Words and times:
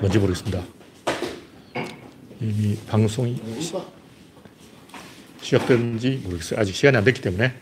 뭔지 0.00 0.18
모르겠습니다. 0.18 0.62
이미 2.40 2.78
방송이 2.86 3.38
시작됐는지 5.42 6.22
모르겠어요. 6.24 6.58
아직 6.60 6.74
시간이 6.74 6.96
안 6.96 7.04
됐기 7.04 7.20
때문에. 7.20 7.52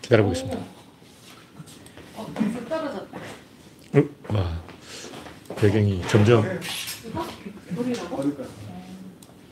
기다려보겠습니다. 0.00 0.58
어, 2.16 2.32
계속 2.34 2.66
떨어졌다. 2.66 3.18
어, 3.94 4.02
와, 4.30 4.62
배경이 5.56 6.02
점점? 6.08 6.44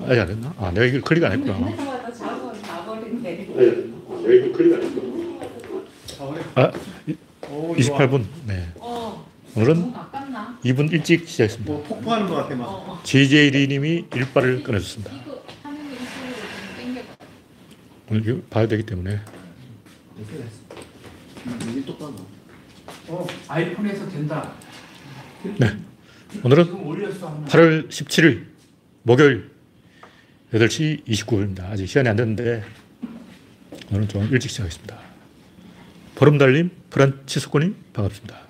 아직 0.00 0.20
안 0.20 0.27
됐나? 0.29 0.54
아, 0.57 0.70
내가 0.70 0.86
이걸 0.86 1.02
클릭 1.02 1.25
안 1.25 1.32
했구나. 1.32 1.59
나버린대. 2.66 3.36
내가 3.36 4.32
이걸 4.32 4.52
클릭 4.52 4.75
안 4.77 4.82
했구나. 4.82 5.16
아, 6.54 6.73
28분. 7.57 8.25
네. 8.46 8.68
어, 8.77 9.27
오늘은 9.54 9.75
너무 9.80 9.96
아깝나? 9.96 10.59
2분 10.65 10.92
일찍 10.92 11.28
시작했습니다. 11.28 11.73
뭐 11.73 11.82
폭포하는 11.82 12.29
것 12.29 12.34
같아 12.37 12.55
막. 12.55 12.66
어, 12.66 12.84
어. 12.92 13.01
JJ 13.02 13.51
리님이 13.51 14.06
일발을 14.15 14.62
꺼내줬습니다. 14.62 15.12
오늘 18.09 18.29
이거 18.29 18.41
봐야 18.51 18.69
되기 18.69 18.84
때문에. 18.84 19.20
어 23.09 23.27
아이폰에서 23.48 24.09
된다. 24.09 24.52
오늘은 26.43 26.73
올렸어 26.73 27.29
하나. 27.29 27.45
8월 27.46 27.88
17일 27.88 28.45
목요일 29.02 29.51
8시 30.52 31.04
29분입니다. 31.07 31.70
아직 31.70 31.87
시간이 31.87 32.09
안 32.09 32.16
됐는데 32.16 32.65
오늘은 33.91 34.09
좀 34.09 34.29
일찍 34.32 34.51
시작하겠습니다. 34.51 35.05
보름달님, 36.16 36.70
프란치스코님 36.88 37.77
반갑습니다. 37.93 38.41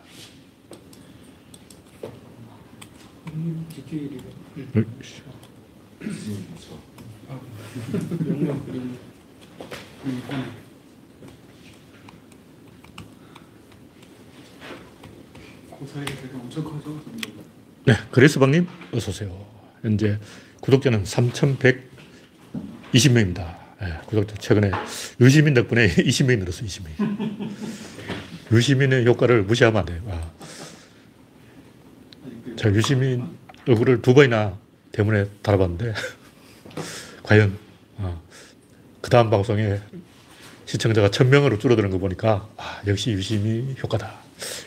네, 17.85 17.95
그레스방님 18.13 18.69
어서 18.95 19.11
오세요. 19.11 19.45
현재 19.83 20.21
구독자는 20.61 21.03
3,120명입니다. 21.03 23.56
네, 23.81 23.93
구독자 24.07 24.35
최근에 24.37 24.71
유시민 25.21 25.55
덕분에 25.55 25.89
20명이 25.89 26.39
늘었어요. 26.39 26.67
20명이. 26.67 27.51
유시민의 28.53 29.07
효과를 29.07 29.43
무시하면 29.43 29.81
안 29.81 29.87
돼요. 29.87 30.01
아, 30.09 30.31
자, 32.57 32.71
유시민 32.71 33.37
얼굴을 33.69 34.01
두 34.03 34.15
번이나 34.15 34.59
때문에 34.93 35.27
달아봤는데 35.43 35.93
과연 37.23 37.59
어, 37.99 38.23
그 39.01 39.11
다음 39.11 39.31
방송에 39.31 39.81
시청자가 40.65 41.11
천명으로 41.11 41.59
줄어드는 41.59 41.91
거 41.91 41.99
보니까 41.99 42.49
아, 42.57 42.81
역시 42.87 43.11
유시민 43.11 43.77
효과다. 43.83 44.21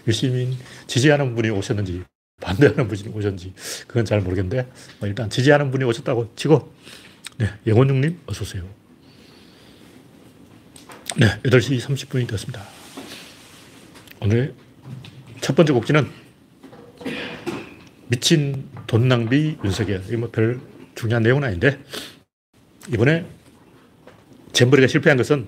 유시민 0.07 0.55
지지하는 0.87 1.35
분이 1.35 1.49
오셨는지 1.49 2.03
반대하는 2.41 2.87
분이 2.87 3.09
오셨는지 3.13 3.53
그건 3.87 4.05
잘 4.05 4.21
모르겠는데 4.21 4.67
뭐 4.99 5.07
일단 5.07 5.29
지지하는 5.29 5.71
분이 5.71 5.83
오셨다고 5.83 6.33
치고 6.35 6.73
네, 7.37 7.47
영원중님 7.65 8.19
어서 8.27 8.43
오세요. 8.43 8.78
네, 11.17 11.27
8시 11.43 11.79
30분이 11.81 12.27
되었습니다. 12.27 12.61
오늘 14.21 14.53
첫 15.41 15.55
번째 15.55 15.73
곡지는 15.73 16.07
미친 18.07 18.69
돈 18.87 19.07
낭비 19.07 19.57
윤석열. 19.63 20.03
이거 20.07 20.17
뭐 20.17 20.29
별 20.31 20.59
중요한 20.95 21.23
내용은 21.23 21.43
아닌데 21.43 21.79
이번에 22.91 23.25
잼버리가 24.53 24.87
실패한 24.87 25.17
것은 25.17 25.47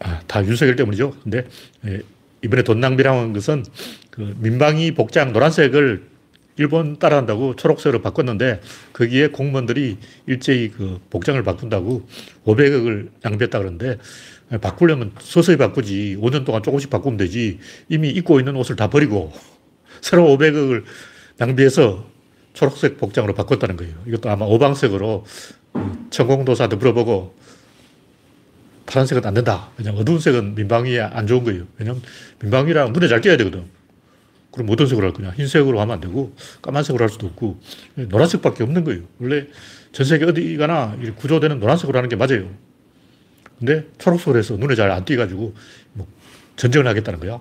아, 0.00 0.20
다 0.26 0.44
윤석열 0.44 0.76
때문이죠. 0.76 1.16
근데 1.22 1.46
예, 1.86 2.02
이번에 2.42 2.62
돈 2.62 2.80
낭비라는 2.80 3.32
것은 3.32 3.64
그 4.10 4.34
민방위 4.38 4.92
복장 4.94 5.32
노란색을 5.32 6.09
일본 6.60 6.98
따라한다고 6.98 7.56
초록색으로 7.56 8.02
바꿨는데 8.02 8.60
거기에 8.92 9.28
공무원들이 9.28 9.96
일제히 10.26 10.68
그 10.68 11.00
복장을 11.08 11.42
바꾼다고 11.42 12.06
500억을 12.44 13.08
낭비했다 13.22 13.58
그러는데 13.58 13.96
바꾸려면 14.60 15.12
서서히 15.18 15.56
바꾸지 15.56 16.18
5년 16.20 16.44
동안 16.44 16.62
조금씩 16.62 16.90
바꾸면 16.90 17.16
되지 17.16 17.60
이미 17.88 18.10
입고 18.10 18.40
있는 18.40 18.56
옷을 18.56 18.76
다 18.76 18.90
버리고 18.90 19.32
새로 20.02 20.24
500억을 20.36 20.84
낭비해서 21.38 22.06
초록색 22.52 22.98
복장으로 22.98 23.32
바꿨다는 23.32 23.76
거예요. 23.76 23.94
이것도 24.06 24.28
아마 24.28 24.44
오방색으로 24.44 25.24
천공도사한테 26.10 26.76
물어보고 26.76 27.34
파란색은 28.84 29.24
안 29.24 29.32
된다. 29.32 29.70
왜냐면 29.78 30.02
어두운 30.02 30.18
색은 30.18 30.56
민방위에 30.56 31.00
안 31.00 31.26
좋은 31.26 31.42
거예요. 31.44 31.64
왜냐면 31.78 32.02
민방위랑 32.40 32.92
눈에 32.92 33.08
잘 33.08 33.22
띄어야 33.22 33.38
되거든. 33.38 33.79
그럼 34.52 34.68
어떤 34.70 34.86
색으로 34.86 35.06
할 35.06 35.12
거냐? 35.12 35.30
흰색으로 35.30 35.80
하면 35.80 35.94
안 35.94 36.00
되고 36.00 36.34
까만색으로 36.62 37.02
할 37.02 37.08
수도 37.08 37.26
없고 37.28 37.60
노란색밖에 37.94 38.62
없는 38.64 38.84
거예요. 38.84 39.02
원래 39.20 39.46
전 39.92 40.06
세계 40.06 40.24
어디 40.24 40.56
가나 40.56 40.96
구조되는 41.16 41.60
노란색으로 41.60 41.96
하는 41.96 42.08
게 42.08 42.16
맞아요. 42.16 42.50
근데 43.58 43.86
초록색으로 43.98 44.38
해서 44.38 44.56
눈에 44.56 44.74
잘 44.74 44.90
안 44.90 45.04
띄가지고 45.04 45.54
뭐 45.92 46.06
전쟁을 46.56 46.86
하겠다는 46.88 47.20
거야. 47.20 47.40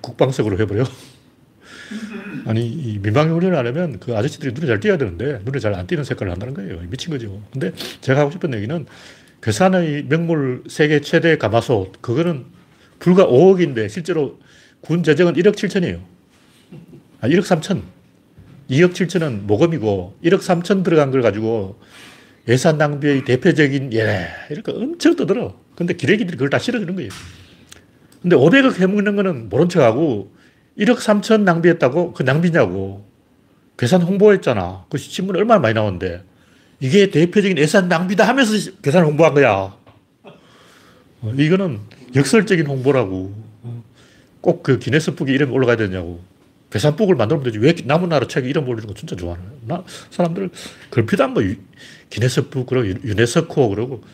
국방색으로 0.00 0.58
해버려. 0.60 0.84
아니, 2.46 2.66
이 2.66 2.98
민방위 2.98 3.30
훈련을 3.32 3.56
하려면 3.56 3.98
그 4.00 4.16
아저씨들이 4.16 4.52
눈에 4.52 4.66
잘 4.66 4.80
띄어야 4.80 4.96
되는데 4.98 5.40
눈에 5.44 5.58
잘 5.58 5.74
안 5.74 5.86
띄는 5.86 6.04
색깔을 6.04 6.32
한다는 6.32 6.54
거예요. 6.54 6.80
미친 6.88 7.10
거죠. 7.10 7.42
근데 7.52 7.72
제가 8.00 8.20
하고 8.20 8.30
싶은 8.30 8.54
얘기는 8.54 8.86
괴산의 9.42 10.06
명물 10.08 10.64
세계 10.68 11.00
최대 11.00 11.36
가마솥, 11.36 12.00
그거는 12.00 12.46
불과 12.98 13.26
5억인데 13.26 13.88
실제로 13.90 14.40
군 14.80 15.02
재정은 15.02 15.34
1억 15.34 15.54
7천이에요. 15.54 16.00
아, 17.20 17.28
1억 17.28 17.42
3천. 17.42 17.82
2억 18.70 18.92
7천은 18.92 19.42
모금이고 19.42 20.16
1억 20.24 20.38
3천 20.40 20.82
들어간 20.82 21.10
걸 21.12 21.22
가지고 21.22 21.78
예산 22.48 22.78
낭비의 22.78 23.24
대표적인 23.24 23.92
예, 23.94 24.28
이렇게 24.50 24.72
엄청 24.72 25.14
떠들어. 25.16 25.54
근데 25.76 25.94
기레기들이 25.94 26.36
그걸 26.36 26.50
다 26.50 26.58
실어주는 26.58 26.94
거예요. 26.94 27.10
근데 28.22 28.34
500억 28.36 28.78
해먹는 28.80 29.16
거는 29.16 29.48
모른 29.48 29.68
척하고 29.68 30.32
1억 30.78 30.96
3천 30.96 31.42
낭비했다고 31.42 32.12
그 32.12 32.22
낭비냐고. 32.22 33.06
괴산 33.78 34.02
홍보했잖아. 34.02 34.86
그 34.88 34.96
신문에 34.98 35.38
얼마나 35.38 35.60
많이 35.60 35.74
나오는데. 35.74 36.22
이게 36.80 37.10
대표적인 37.10 37.58
예산 37.58 37.88
낭비다 37.88 38.26
하면서 38.26 38.70
계산 38.82 39.04
홍보한 39.04 39.34
거야. 39.34 39.76
어, 41.22 41.32
이거는 41.36 41.80
역설적인 42.14 42.66
홍보라고. 42.66 43.34
꼭 44.40 44.62
그 44.62 44.78
기네스북에 44.78 45.32
이름 45.32 45.52
올라가야 45.52 45.76
되냐고. 45.76 46.20
계산북을 46.76 47.14
만들면 47.14 47.42
되지. 47.44 47.58
왜 47.58 47.74
남은 47.84 48.10
나라 48.10 48.26
책에 48.26 48.48
이름 48.48 48.68
올리는 48.68 48.86
거 48.86 48.92
진짜 48.92 49.16
좋아하네. 49.16 49.42
나, 49.62 49.82
사람들 50.10 50.50
걸핏한 50.90 51.32
뭐, 51.32 51.42
기네스북, 52.10 52.66
그러고 52.66 52.86
유네스코, 52.86 53.70
그러고. 53.70 54.04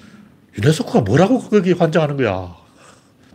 유네스코가 0.57 1.01
뭐라고 1.01 1.41
거기 1.41 1.73
환장하는 1.73 2.17
거야. 2.17 2.55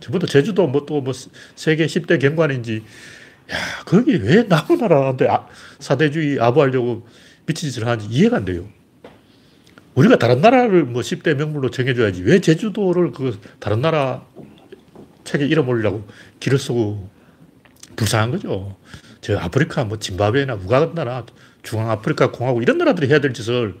저보다 0.00 0.26
제주도 0.26 0.66
뭐또뭐 0.66 1.12
세계 1.56 1.84
10대 1.84 2.18
경관인지, 2.20 2.84
야, 3.50 3.56
거기 3.84 4.14
왜 4.14 4.44
남은 4.44 4.78
나라한테 4.78 5.28
아, 5.28 5.46
사대주의 5.78 6.40
아부하려고 6.40 7.06
미친 7.44 7.68
짓을 7.68 7.86
하는지 7.86 8.06
이해가 8.08 8.38
안 8.38 8.44
돼요. 8.46 8.66
우리가 9.94 10.16
다른 10.16 10.40
나라를 10.40 10.84
뭐 10.84 11.02
10대 11.02 11.34
명물로 11.34 11.70
정해줘야지. 11.70 12.22
왜 12.22 12.40
제주도를 12.40 13.10
그 13.10 13.38
다른 13.58 13.82
나라 13.82 14.24
책에 15.24 15.44
이름 15.44 15.68
올리려고 15.68 16.06
길을 16.40 16.58
쓰고 16.58 17.10
불쌍한 17.96 18.30
거죠. 18.30 18.76
저 19.20 19.36
아프리카 19.38 19.84
뭐 19.84 19.98
짐바브웨나 19.98 20.54
우간다나 20.54 21.26
중앙아프리카 21.62 22.30
공화국 22.30 22.62
이런 22.62 22.78
나라들이 22.78 23.08
해야 23.08 23.20
될 23.20 23.32
짓을 23.34 23.74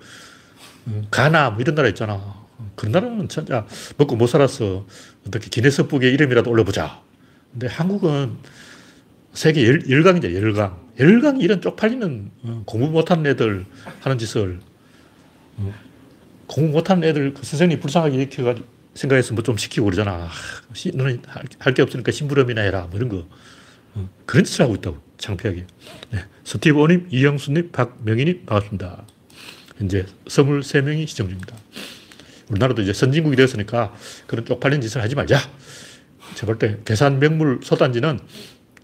음, 0.86 1.06
가나 1.10 1.50
뭐 1.50 1.60
이런 1.60 1.74
나라 1.74 1.88
있잖아. 1.88 2.46
그런 2.74 2.92
나라는 2.92 3.28
진짜 3.28 3.66
먹고 3.96 4.16
못 4.16 4.26
살았어. 4.26 4.84
어떻게 5.26 5.48
기네스북에 5.48 6.10
이름이라도 6.10 6.50
올려보자. 6.50 7.02
근데 7.52 7.66
한국은 7.68 8.36
세계 9.32 9.66
열, 9.66 9.88
열강이죠, 9.88 10.34
열강. 10.34 10.88
열강 10.98 11.40
이런 11.40 11.60
쪽팔리는 11.60 12.30
어, 12.42 12.62
공부 12.66 12.88
못하는 12.90 13.24
애들 13.26 13.64
하는 14.00 14.18
짓을 14.18 14.58
어, 15.58 15.74
공부 16.46 16.72
못하는 16.78 17.04
애들 17.08 17.34
그 17.34 17.44
선생님이 17.44 17.80
불쌍하게 17.80 18.16
이렇게 18.16 18.62
생각해서 18.94 19.34
뭐 19.34 19.42
좀 19.44 19.56
시키고 19.56 19.84
그러잖아. 19.84 20.28
아, 20.28 20.30
너는 20.94 21.22
할 21.60 21.74
게 21.74 21.82
없으니까 21.82 22.10
심부름이나 22.10 22.62
해라. 22.62 22.88
뭐 22.90 22.98
이런 22.98 23.08
거. 23.08 23.28
어, 23.94 24.08
그런 24.26 24.44
짓을 24.44 24.64
하고 24.64 24.74
있다고. 24.74 25.07
창피하게. 25.18 25.66
네. 26.10 26.24
스티브 26.44 26.78
오님, 26.78 27.08
이영수님, 27.10 27.70
박명희님, 27.72 28.46
반갑습니다. 28.46 29.04
현재 29.76 30.06
23명이 30.26 31.06
시청 31.06 31.26
중입니다. 31.26 31.56
우리나라도 32.48 32.82
이제 32.82 32.92
선진국이 32.92 33.36
되었으니까 33.36 33.94
그런 34.26 34.44
쪽팔린 34.44 34.80
짓을 34.80 35.02
하지 35.02 35.14
말자. 35.14 35.38
제가 36.34 36.46
볼때 36.46 36.78
계산 36.84 37.18
명물 37.18 37.60
소단지는 37.62 38.20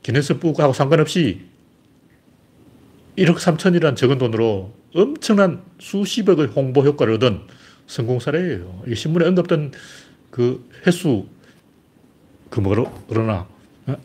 기네스북하고 0.03 0.73
상관없이 0.73 1.43
1억 3.17 3.37
3천이라는 3.37 3.97
적은 3.97 4.19
돈으로 4.19 4.75
엄청난 4.95 5.63
수십억의 5.79 6.49
홍보 6.49 6.83
효과를 6.83 7.15
얻은 7.15 7.43
성공 7.87 8.21
사례예요. 8.21 8.83
이게 8.87 8.95
신문에 8.95 9.27
언급된 9.27 9.73
그 10.31 10.69
횟수, 10.87 11.27
그 12.51 12.61
뭐라 12.61 12.85
그러나, 13.09 13.47
어? 13.87 13.97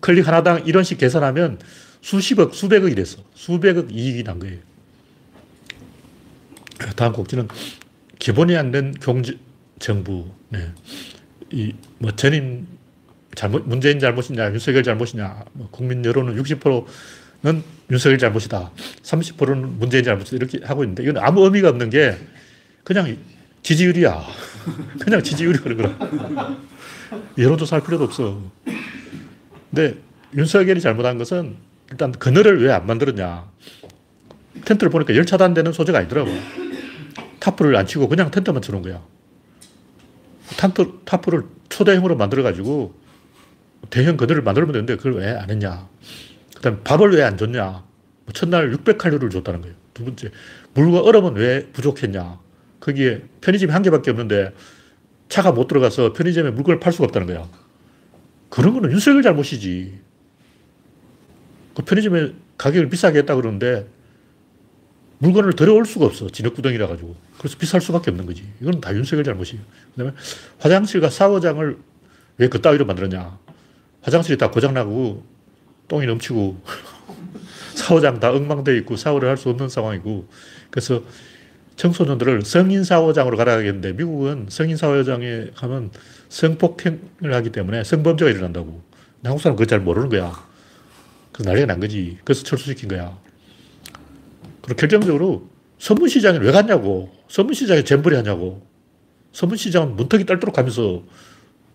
클릭 0.00 0.26
하나당 0.26 0.64
이런 0.66 0.84
식 0.84 0.98
계산하면 0.98 1.58
수십억, 2.00 2.54
수백억이 2.54 2.94
됐어. 2.94 3.18
수백억 3.34 3.90
이익이 3.92 4.22
난 4.24 4.38
거예요. 4.38 4.58
다음 6.94 7.12
곡지는 7.12 7.48
기본이 8.18 8.56
안 8.56 8.70
된 8.70 8.94
경제, 9.00 9.38
정부. 9.78 10.30
네. 10.48 10.70
이, 11.50 11.74
뭐, 11.98 12.10
전임 12.12 12.66
잘못, 13.34 13.66
문재인 13.66 13.98
잘못이냐, 13.98 14.52
윤석열 14.52 14.82
잘못이냐, 14.82 15.44
뭐 15.52 15.68
국민 15.70 16.04
여론은 16.04 16.42
60%는 16.42 17.62
윤석열 17.90 18.18
잘못이다. 18.18 18.70
30%는 19.02 19.78
문재인 19.78 20.04
잘못이다. 20.04 20.36
이렇게 20.36 20.60
하고 20.64 20.84
있는데, 20.84 21.02
이건 21.02 21.18
아무 21.18 21.44
의미가 21.44 21.68
없는 21.70 21.90
게 21.90 22.16
그냥 22.84 23.16
지지율이야. 23.62 24.24
그냥 25.00 25.22
지지율이 25.22 25.58
그런 25.58 25.76
거라. 25.76 26.56
여론조사 27.38 27.76
할 27.76 27.84
필요도 27.84 28.04
없어. 28.04 28.42
근데 29.76 29.98
윤석열이 30.34 30.80
잘못한 30.80 31.18
것은 31.18 31.56
일단 31.90 32.10
그늘을 32.10 32.64
왜 32.64 32.72
안 32.72 32.86
만들었냐. 32.86 33.46
텐트를 34.64 34.90
보니까 34.90 35.14
열 35.14 35.26
차단되는 35.26 35.70
소재가 35.74 35.98
아니더라고. 35.98 36.30
타프를 37.40 37.76
안 37.76 37.86
치고 37.86 38.08
그냥 38.08 38.30
텐트만 38.30 38.62
쳐놓은 38.62 38.82
거야. 38.82 39.02
타프, 40.56 41.02
타프를 41.04 41.42
초대형으로 41.68 42.16
만들어가지고 42.16 42.94
대형 43.90 44.16
그늘을 44.16 44.40
만들면 44.42 44.72
되는데 44.72 44.96
그걸 44.96 45.16
왜 45.16 45.30
안 45.30 45.50
했냐. 45.50 45.86
그 46.54 46.62
다음에 46.62 46.78
밥을 46.82 47.12
왜 47.12 47.22
안 47.22 47.36
줬냐. 47.36 47.62
뭐 48.24 48.32
첫날 48.32 48.72
600칼로리를 48.72 49.30
줬다는 49.30 49.60
거예요. 49.60 49.76
두 49.92 50.04
번째, 50.04 50.30
물과 50.72 51.00
얼음은 51.02 51.34
왜 51.34 51.66
부족했냐. 51.74 52.38
거기에 52.80 53.24
편의점이 53.42 53.70
한 53.74 53.82
개밖에 53.82 54.10
없는데 54.10 54.54
차가 55.28 55.52
못 55.52 55.66
들어가서 55.68 56.14
편의점에 56.14 56.50
물건을 56.52 56.80
팔 56.80 56.94
수가 56.94 57.04
없다는 57.04 57.26
거야. 57.26 57.46
그런 58.48 58.74
거는 58.74 58.92
윤석열 58.92 59.22
잘못이지. 59.22 59.98
그 61.74 61.82
편의점에 61.82 62.32
가격을 62.56 62.88
비싸게 62.88 63.18
했다 63.20 63.34
그러는데 63.34 63.86
물건을 65.18 65.54
들여올 65.54 65.84
수가 65.86 66.06
없어. 66.06 66.28
진흙구덩이라 66.28 66.86
가지고. 66.88 67.16
그래서 67.38 67.56
비쌀 67.58 67.80
수밖에 67.80 68.10
없는 68.10 68.26
거지. 68.26 68.44
이건 68.60 68.80
다 68.80 68.94
윤석열 68.94 69.24
잘못이에요. 69.24 69.62
그 69.94 69.98
다음에 69.98 70.12
화장실과 70.58 71.10
샤워장을 71.10 71.78
왜 72.38 72.48
그따위로 72.48 72.84
만들었냐. 72.84 73.38
화장실이 74.02 74.38
다 74.38 74.50
고장나고 74.50 75.24
똥이 75.88 76.06
넘치고 76.06 76.60
샤워장 77.74 78.20
다 78.20 78.30
엉망되어 78.30 78.74
있고 78.76 78.96
샤워를 78.96 79.28
할 79.28 79.36
수 79.36 79.48
없는 79.50 79.68
상황이고 79.68 80.28
그래서 80.70 81.02
청소년들을 81.76 82.42
성인 82.42 82.84
샤워장으로 82.84 83.36
가라 83.36 83.52
하겠는데 83.54 83.92
미국은 83.92 84.46
성인 84.48 84.76
샤워장에 84.76 85.50
가면 85.54 85.90
성폭행을 86.28 87.34
하기 87.34 87.50
때문에 87.50 87.84
성범죄가 87.84 88.30
일어난다고. 88.30 88.82
한국 89.24 89.40
사람은 89.40 89.56
그걸 89.56 89.66
잘 89.66 89.80
모르는 89.80 90.08
거야. 90.08 90.32
그래서 91.32 91.50
난리가 91.50 91.66
난 91.66 91.80
거지. 91.80 92.18
그래서 92.24 92.44
철수시킨 92.44 92.88
거야. 92.88 93.18
그리고 94.62 94.76
결정적으로 94.76 95.48
서문시장에 95.78 96.38
왜 96.38 96.52
갔냐고. 96.52 97.12
서문시장에 97.28 97.84
잼버리 97.84 98.16
하냐고. 98.16 98.66
서문시장은 99.32 99.96
문턱이 99.96 100.24
떨도록 100.26 100.56
하면서 100.58 101.02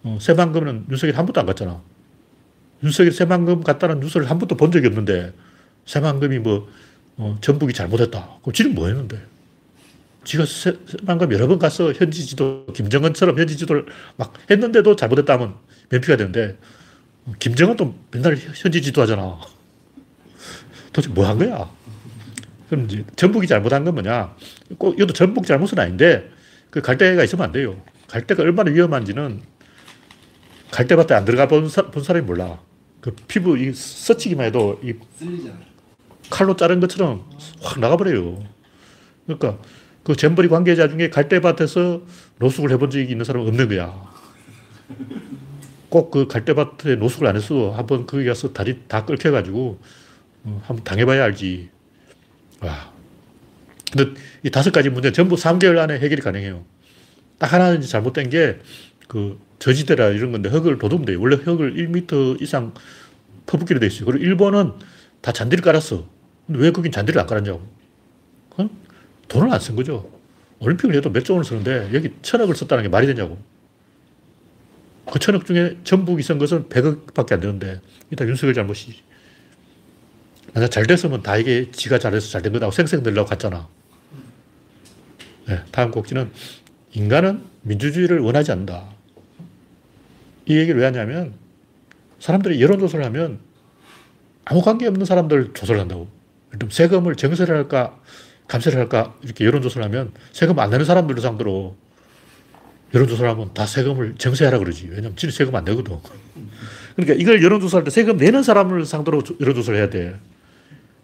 어, 0.04 0.18
새만금은 0.20 0.88
윤석열이 0.90 1.16
한 1.16 1.26
번도 1.26 1.40
안 1.40 1.46
갔잖아. 1.46 1.82
윤석열이 2.84 3.14
새만금 3.14 3.64
갔다는 3.64 4.00
뉴스를 4.00 4.30
한 4.30 4.40
번도 4.40 4.58
본 4.58 4.72
적이 4.72 4.88
없는데 4.88 5.34
새만금이 5.86 6.40
뭐 6.40 6.68
어, 7.18 7.38
전북이 7.42 7.74
잘못했다. 7.74 8.38
그럼 8.42 8.54
지는 8.54 8.74
뭐 8.74 8.88
했는데? 8.88 9.22
지가 10.24 10.46
새- 10.46 10.78
새만금 10.86 11.32
여러 11.34 11.48
번 11.48 11.58
가서 11.58 11.94
현지 11.94 12.26
지도, 12.26 12.66
김정은처럼 12.74 13.40
현지 13.40 13.58
지도를 13.58 13.86
막 14.18 14.34
했는데도 14.50 14.96
잘못했다 14.96 15.34
하면 15.34 15.56
면피가 15.90 16.16
되는데 16.18 16.58
어, 17.26 17.34
김정은도 17.40 17.96
맨날 18.12 18.38
현지 18.38 18.82
지도 18.82 19.02
하잖아. 19.02 19.40
도대체 20.94 21.14
뭐 21.14 21.26
한 21.28 21.38
거야? 21.40 21.70
그럼 22.70 22.86
이제 22.86 23.04
전북이 23.16 23.48
잘못한 23.48 23.84
건 23.84 23.96
뭐냐? 23.96 24.36
꼭 24.78 24.96
이것도 24.96 25.14
전북 25.14 25.46
잘못은 25.46 25.78
아닌데 25.80 26.30
그 26.70 26.82
갈대가 26.82 27.24
있으면 27.24 27.46
안 27.46 27.52
돼요. 27.52 27.82
갈대가 28.08 28.44
얼마나 28.44 28.72
위험한지는 28.72 29.42
갈대밭에 30.72 31.14
안 31.14 31.26
들어가 31.26 31.48
본, 31.48 31.68
사, 31.68 31.90
본 31.92 32.04
사람이 32.04 32.26
몰라. 32.26 32.60
그 33.02 33.14
피부 33.28 33.58
이 33.58 33.74
스치기만 33.74 34.46
해도 34.48 34.80
이. 34.84 34.94
칼로 36.30 36.56
자른 36.56 36.80
것처럼 36.80 37.30
확 37.62 37.80
나가버려요. 37.80 38.42
그러니까 39.26 39.58
그 40.04 40.16
잼버리 40.16 40.48
관계자 40.48 40.88
중에 40.88 41.10
갈대밭에서 41.10 42.02
노숙을 42.40 42.72
해본 42.72 42.90
적이 42.90 43.12
있는 43.12 43.24
사람은 43.26 43.48
없는 43.48 43.70
거야. 43.70 44.12
꼭 45.90 46.10
그 46.10 46.28
갈대밭에 46.28 46.96
노숙을 46.96 47.28
안 47.28 47.36
했어도 47.36 47.74
한번 47.74 48.06
거기 48.06 48.26
가서 48.26 48.54
다리 48.54 48.80
다 48.88 49.06
끓여가지고 49.06 49.80
어, 50.44 50.62
한번 50.66 50.84
당해봐야 50.84 51.24
알지. 51.26 51.70
와. 52.62 52.92
근데 53.92 54.20
이 54.44 54.50
다섯 54.50 54.72
가지 54.72 54.90
문제 54.90 55.12
전부 55.12 55.36
3개월 55.36 55.78
안에 55.78 56.00
해결이 56.00 56.22
가능해요. 56.22 56.64
딱 57.38 57.54
하나는 57.54 57.82
잘못된 57.82 58.30
게 58.30 58.60
그 59.12 59.38
저지대라 59.60 60.12
이런 60.12 60.32
건데 60.32 60.48
흙을 60.48 60.78
도둑면 60.78 61.06
돼요. 61.06 61.20
원래 61.20 61.36
흙을 61.36 61.74
1m 61.76 62.42
이상 62.42 62.74
퍼붓기로 63.46 63.82
돼 63.82 63.88
있어요. 63.88 64.06
그리고 64.06 64.24
일본은 64.24 64.72
다 65.20 65.34
잔디를 65.34 65.62
깔았어. 65.62 66.08
근데 66.48 66.62
왜 66.62 66.72
거긴 66.72 66.94
잔디를 66.94 67.20
안 67.20 67.28
깔았냐고. 67.28 67.62
어? 69.32 69.40
돈을 69.40 69.54
안 69.54 69.60
쓴 69.60 69.76
거죠. 69.76 70.10
올림픽을 70.60 70.96
해도 70.96 71.10
몇조 71.10 71.34
원을 71.34 71.46
쓰는데 71.46 71.90
여기 71.94 72.14
천억을 72.22 72.56
썼다는 72.56 72.84
게 72.84 72.90
말이 72.90 73.08
되냐고. 73.08 73.38
그 75.12 75.20
천억 75.20 75.46
중에 75.46 75.78
전북이 75.84 76.22
쓴 76.22 76.38
것은 76.38 76.70
100억밖에 76.70 77.34
안 77.34 77.40
되는데 77.40 77.82
이다 78.12 78.28
윤석열 78.28 78.54
잘못이지. 78.54 79.02
만약 80.54 80.70
잘 80.70 80.86
됐으면 80.86 81.24
다 81.24 81.38
이게 81.38 81.72
지가 81.72 81.98
잘해서 81.98 82.30
잘 82.30 82.42
된 82.42 82.52
거다고 82.54 82.72
생생 82.72 83.02
들려고 83.04 83.30
갔잖아. 83.30 83.68
네, 85.48 85.60
다음 85.72 85.92
곡지는 85.92 86.32
인간은 86.94 87.44
민주주의를 87.64 88.20
원하지 88.20 88.52
않는다. 88.52 88.86
이 90.46 90.58
얘기를 90.58 90.80
왜 90.80 90.86
하냐면 90.86 91.34
사람들이 92.20 92.62
여론조사를 92.62 93.04
하면 93.06 93.40
아무 94.46 94.62
관계 94.62 94.88
없는 94.88 95.06
사람들 95.06 95.54
조사를 95.54 95.80
한다고. 95.80 96.08
예를 96.54 96.70
세금을 96.70 97.16
정세를 97.16 97.56
할까 97.56 97.98
감세를 98.52 98.78
할까 98.80 99.16
이렇게 99.24 99.46
여론조사를 99.46 99.84
하면 99.86 100.12
세금 100.34 100.60
안 100.60 100.70
내는 100.70 100.84
사람들을 100.84 101.22
상대로 101.22 101.78
여론조사를 102.94 103.30
하면 103.32 103.54
다 103.54 103.66
세금을 103.66 104.16
정세하라 104.18 104.60
그러지. 104.60 104.88
왜냐면 104.90 105.16
지는 105.16 105.32
세금 105.32 105.56
안 105.56 105.64
내거든. 105.64 105.98
그러니까 106.98 107.16
이걸 107.18 107.42
여론조사할 107.42 107.86
때 107.86 107.92
세금 107.92 108.18
내는 108.18 108.44
사람을 108.44 108.86
상대로 108.86 109.24
조- 109.24 109.38
여론조사를 109.40 109.80
해야 109.80 109.90
돼. 109.90 110.16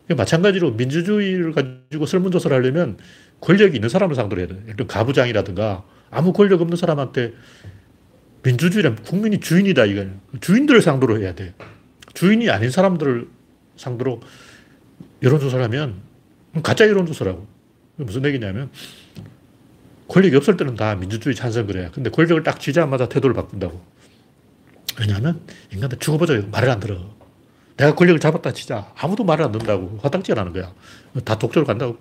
마찬가지로 0.10 0.72
민주주의를 0.72 1.54
가지고 1.54 2.06
설문조사를 2.06 2.56
하려면 2.56 2.98
권력이 3.40 3.76
있는 3.76 3.88
사람을 3.88 4.16
상대로 4.16 4.42
해야 4.42 4.48
돼. 4.50 4.56
들면 4.66 4.88
가부장이라든가 4.88 5.84
아무 6.12 6.34
권력 6.34 6.60
없는 6.62 6.76
사람한테 6.76 7.34
민주주의란 8.44 8.96
국민이 8.98 9.40
주인이다 9.40 9.86
이건 9.86 10.20
주인들을 10.42 10.82
상대로 10.82 11.18
해야 11.22 11.34
돼. 11.34 11.54
주인이 12.14 12.50
아닌 12.50 12.70
사람들을 12.72 13.28
상대로 13.78 14.22
여론조사를 15.24 15.64
하면 15.64 16.07
가짜 16.64 16.88
여론조사라고. 16.88 17.48
무슨 17.98 18.24
얘기냐면 18.26 18.70
권력이 20.08 20.36
없을 20.36 20.56
때는 20.58 20.76
다 20.76 20.96
민주주의 20.96 21.36
찬성 21.36 21.68
그래. 21.68 21.90
근데 21.94 22.10
권력을 22.10 22.42
딱 22.44 22.60
쥐자마자 22.60 23.10
태도를 23.10 23.36
바꾼다고. 23.36 23.82
왜냐하면 25.00 25.42
인간들 25.72 26.00
죽어보자 26.00 26.44
말을 26.52 26.70
안 26.70 26.80
들어. 26.80 27.16
내가 27.76 27.94
권력을 27.96 28.20
잡았다 28.20 28.54
치자. 28.54 28.92
아무도 28.98 29.24
말을 29.24 29.46
안 29.46 29.52
듣는다고. 29.52 30.00
화딱지가 30.02 30.36
나는 30.36 30.54
거야. 30.54 30.74
다 31.24 31.38
독재로 31.38 31.66
간다고. 31.66 31.98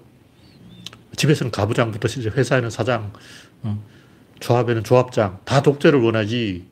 집에서는 1.16 1.50
가부장부터 1.50 2.08
시작, 2.08 2.36
회사에는 2.36 2.68
사장, 2.70 3.12
어, 3.62 3.82
조합에는 4.40 4.84
조합장. 4.84 5.40
다 5.44 5.62
독재를 5.62 6.00
원하지 6.00 6.66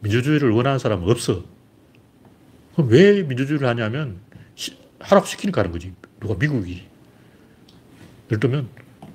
민주주의를 0.00 0.50
원하는 0.50 0.78
사람은 0.78 1.08
없어. 1.10 1.44
그럼 2.74 2.88
왜 2.90 3.22
민주주의를 3.22 3.66
하냐면 3.68 4.20
시- 4.54 4.76
하락시키니까 5.00 5.60
하는 5.60 5.72
거지. 5.72 5.92
누가 6.20 6.34
미국이. 6.38 6.88
예를 8.30 8.40
들면 8.40 8.68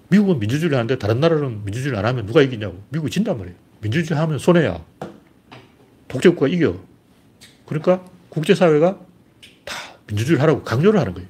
미국은 0.10 0.40
민주주의를 0.40 0.78
하는데 0.78 0.98
다른 0.98 1.20
나라는 1.20 1.64
민주주의를 1.66 1.98
안 1.98 2.06
하면 2.06 2.26
누가 2.26 2.42
이기냐고. 2.42 2.82
미국이 2.90 3.12
진단 3.12 3.38
말이에요. 3.38 3.58
민주주의 3.82 4.20
하면 4.20 4.38
손해야. 4.38 4.84
독재국가 6.08 6.48
이겨. 6.48 6.80
그러니까 7.66 8.06
국제사회가 8.30 9.00
다 9.64 9.76
민주주의를 10.08 10.42
하라고 10.44 10.64
강요를 10.64 11.00
하는 11.00 11.14
거예요. 11.14 11.28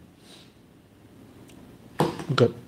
그러니까 2.27 2.60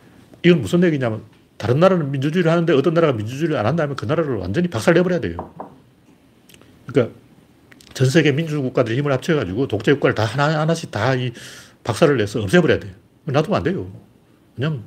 이건 0.43 0.61
무슨 0.61 0.83
얘기냐면 0.83 1.23
다른 1.57 1.79
나라는 1.79 2.11
민주주의를 2.11 2.51
하는데 2.51 2.71
어떤 2.73 2.93
나라가 2.93 3.13
민주주의를 3.13 3.57
안 3.57 3.65
한다면 3.65 3.95
그 3.95 4.05
나라를 4.05 4.35
완전히 4.37 4.67
박살내버려야 4.69 5.19
돼요. 5.19 5.53
그러니까 6.85 7.15
전 7.93 8.09
세계 8.09 8.31
민주국가들이 8.31 8.95
힘을 8.97 9.11
합쳐가지고 9.11 9.67
독재 9.67 9.93
국가를 9.93 10.15
다 10.15 10.23
하나하나씩 10.23 10.91
다 10.91 11.15
이 11.15 11.31
박살을 11.83 12.17
내서 12.17 12.41
없애버려야 12.41 12.79
돼요. 12.79 12.93
놔두면 13.25 13.57
안 13.57 13.63
돼요. 13.63 13.89
왜냐면 14.55 14.83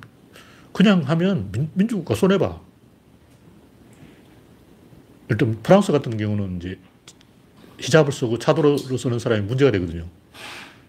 그냥 0.72 1.02
하면 1.02 1.50
민, 1.52 1.70
민주국가 1.74 2.14
손해봐. 2.14 2.60
일단 5.28 5.58
프랑스 5.62 5.92
같은 5.92 6.16
경우는 6.16 6.56
이제 6.58 6.78
히잡을 7.78 8.12
쓰고 8.12 8.38
차도를 8.38 8.78
쓰는 8.78 9.18
사람이 9.18 9.42
문제가 9.42 9.70
되거든요. 9.72 10.06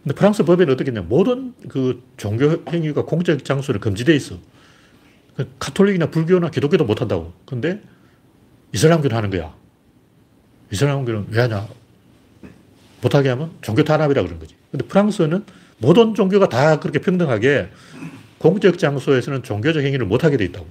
근데 0.03 0.15
프랑스 0.15 0.43
법에는 0.43 0.73
어떻게 0.73 0.89
했냐. 0.89 1.01
모든 1.01 1.53
그 1.67 2.03
종교 2.17 2.63
행위가 2.67 3.05
공적 3.05 3.45
장소에 3.45 3.77
금지되어 3.77 4.15
있어. 4.15 4.37
그 5.35 5.47
카톨릭이나 5.59 6.09
불교나 6.09 6.49
기독교도 6.49 6.85
못 6.85 7.01
한다고. 7.01 7.33
근데 7.45 7.81
이슬람교는 8.73 9.15
하는 9.15 9.29
거야. 9.29 9.53
이슬람교는 10.71 11.27
왜 11.29 11.41
하냐. 11.41 11.67
못하게 13.01 13.29
하면 13.29 13.51
종교 13.61 13.83
탄압이라 13.83 14.21
그러는 14.21 14.39
거지. 14.39 14.55
근데 14.71 14.85
프랑스는 14.87 15.45
모든 15.77 16.13
종교가 16.15 16.49
다 16.49 16.79
그렇게 16.79 16.99
평등하게 16.99 17.69
공적 18.41 18.79
장소에서는 18.79 19.43
종교적 19.43 19.83
행위를 19.83 20.07
못하게 20.07 20.35
돼 20.35 20.45
있다고. 20.45 20.67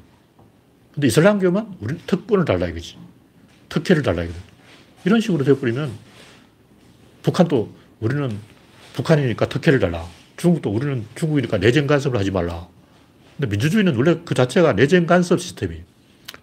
근데 0.92 1.06
이슬람교만 1.06 1.76
우리 1.80 1.98
특권을 1.98 2.44
달라 2.44 2.66
이거지. 2.66 2.98
특혜를 3.68 4.02
달라 4.02 4.24
이거든. 4.24 4.40
이런 5.04 5.20
식으로 5.20 5.44
되어버리면 5.44 5.92
북한도 7.22 7.72
우리는 8.00 8.36
북한이니까 8.94 9.48
특혜를 9.48 9.78
달라. 9.78 10.04
중국도 10.36 10.70
우리는 10.70 11.06
중국이니까 11.14 11.58
내정 11.58 11.86
간섭을 11.86 12.18
하지 12.18 12.32
말라. 12.32 12.66
근데 13.36 13.48
민주주의는 13.48 13.94
원래 13.94 14.18
그 14.24 14.34
자체가 14.34 14.72
내정 14.72 15.06
간섭 15.06 15.40
시스템이에요. 15.40 15.84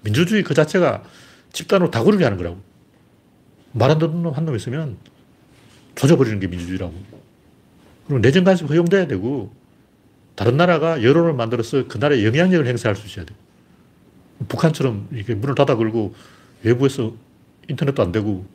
민주주의 0.04 0.44
그 0.44 0.54
자체가 0.54 1.04
집단으로 1.52 1.92
다구르게 1.92 2.24
하는 2.24 2.38
거라고. 2.38 2.62
말 3.74 3.92
안 3.92 4.00
듣는 4.00 4.24
놈 4.24 4.34
한 4.34 4.46
놈 4.46 4.56
있으면 4.56 4.98
조져버리는 5.96 6.40
게 6.40 6.48
민주주의라고. 6.48 6.94
그리고 8.08 8.20
내정 8.20 8.46
간섭 8.46 8.70
허용돼야 8.70 9.08
되고, 9.08 9.54
다른 10.38 10.56
나라가 10.56 11.02
여론을 11.02 11.34
만들어서 11.34 11.88
그 11.88 11.98
나라에 11.98 12.24
영향력을 12.24 12.68
행사할 12.68 12.96
수 12.96 13.08
있어야 13.08 13.26
돼. 13.26 13.34
북한처럼 14.48 15.08
이렇게 15.12 15.34
문을 15.34 15.56
닫아 15.56 15.76
걸고 15.76 16.14
외부에서 16.62 17.16
인터넷도 17.68 18.04
안 18.04 18.12
되고, 18.12 18.46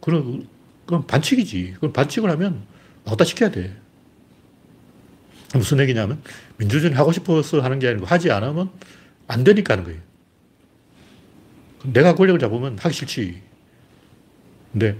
그런, 0.00 0.46
그건 0.86 1.08
반칙이지. 1.08 1.72
그건 1.74 1.92
반칙을 1.92 2.30
하면 2.30 2.62
나왔다 3.02 3.24
시켜야 3.24 3.50
돼. 3.50 3.76
무슨 5.54 5.80
얘기냐면, 5.80 6.22
민주주의는 6.58 6.96
하고 6.96 7.10
싶어서 7.10 7.60
하는 7.60 7.80
게 7.80 7.88
아니고, 7.88 8.06
하지 8.06 8.30
않으면 8.30 8.70
안 9.26 9.42
되니까 9.42 9.74
하는 9.74 9.84
거예요. 9.84 10.00
내가 11.82 12.14
권력을 12.14 12.38
잡으면 12.38 12.78
하기 12.78 12.94
싫지. 12.94 13.42
근데 14.70 14.96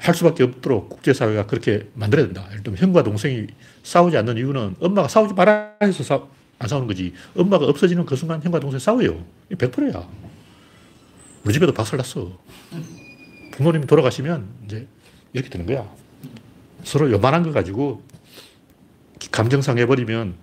할 0.00 0.14
수밖에 0.14 0.44
없도록 0.44 0.88
국제사회가 0.90 1.46
그렇게 1.46 1.88
만들어야 1.94 2.26
된다. 2.26 2.46
예를 2.50 2.62
들면 2.62 2.80
형과 2.80 3.02
동생이 3.02 3.48
싸우지 3.82 4.16
않는 4.16 4.36
이유는 4.36 4.76
엄마가 4.80 5.08
싸우지 5.08 5.34
말아 5.34 5.74
해서 5.82 6.02
싸, 6.02 6.22
안 6.58 6.68
싸우는 6.68 6.86
거지. 6.86 7.12
엄마가 7.36 7.66
없어지는 7.66 8.06
그 8.06 8.14
순간 8.16 8.42
형과 8.42 8.60
동생 8.60 8.78
싸워요. 8.78 9.24
100%야. 9.50 10.08
우리 11.44 11.52
집에도 11.52 11.72
박살났어. 11.72 12.38
부모님이 13.52 13.86
돌아가시면 13.86 14.48
이제 14.66 14.86
이렇게 15.32 15.50
되는 15.50 15.66
거야. 15.66 15.88
서로 16.84 17.10
요만한 17.10 17.42
거 17.42 17.50
가지고 17.50 18.02
감정 19.32 19.62
상 19.62 19.78
해버리면 19.78 20.34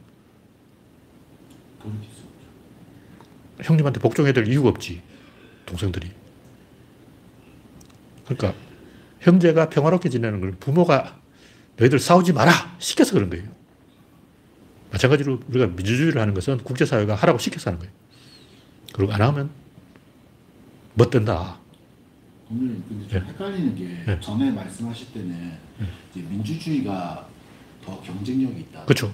그런 1.80 2.02
게 2.02 2.08
있어. 2.08 3.64
형님한테 3.64 4.00
복종해야 4.02 4.34
될 4.34 4.48
이유가 4.48 4.70
없지. 4.70 5.02
동생들이. 5.66 6.12
그러니까 8.26 8.54
형제가 9.30 9.70
평화롭게 9.70 10.10
지내는 10.10 10.40
걸 10.40 10.52
부모가 10.52 11.20
너희들 11.78 11.98
싸우지 12.00 12.32
마라! 12.34 12.52
시켜서 12.78 13.14
그런 13.14 13.30
거예요. 13.32 13.44
마찬가지로 14.92 15.40
우리가 15.50 15.66
민주주의를 15.68 16.22
하는 16.22 16.34
것은 16.36 16.60
국제사회가 16.60 17.16
하라고 17.16 17.40
시켜서 17.40 17.72
하는 17.72 17.80
거예요. 17.80 17.94
그리고 18.94 19.12
안 19.14 19.22
하면 19.24 19.50
못 20.94 21.10
된다. 21.10 21.58
오늘 22.52 22.76
좀 22.88 23.08
예. 23.12 23.16
헷갈리는 23.18 23.76
게 23.76 24.04
예. 24.08 24.20
전에 24.20 24.52
말씀하실 24.52 25.12
때는 25.12 25.54
이제 26.12 26.22
민주주의가 26.30 27.28
더 27.84 28.00
경쟁력이 28.04 28.60
있다. 28.62 28.86
비해서. 28.86 29.12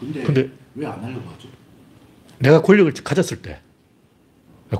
근데, 0.00 0.22
근데 0.24 0.50
왜 0.74 0.86
안 0.86 1.02
하려고 1.02 1.30
하죠? 1.30 1.48
내가 2.40 2.60
권력을 2.60 2.92
가졌을 2.92 3.40
때, 3.40 3.60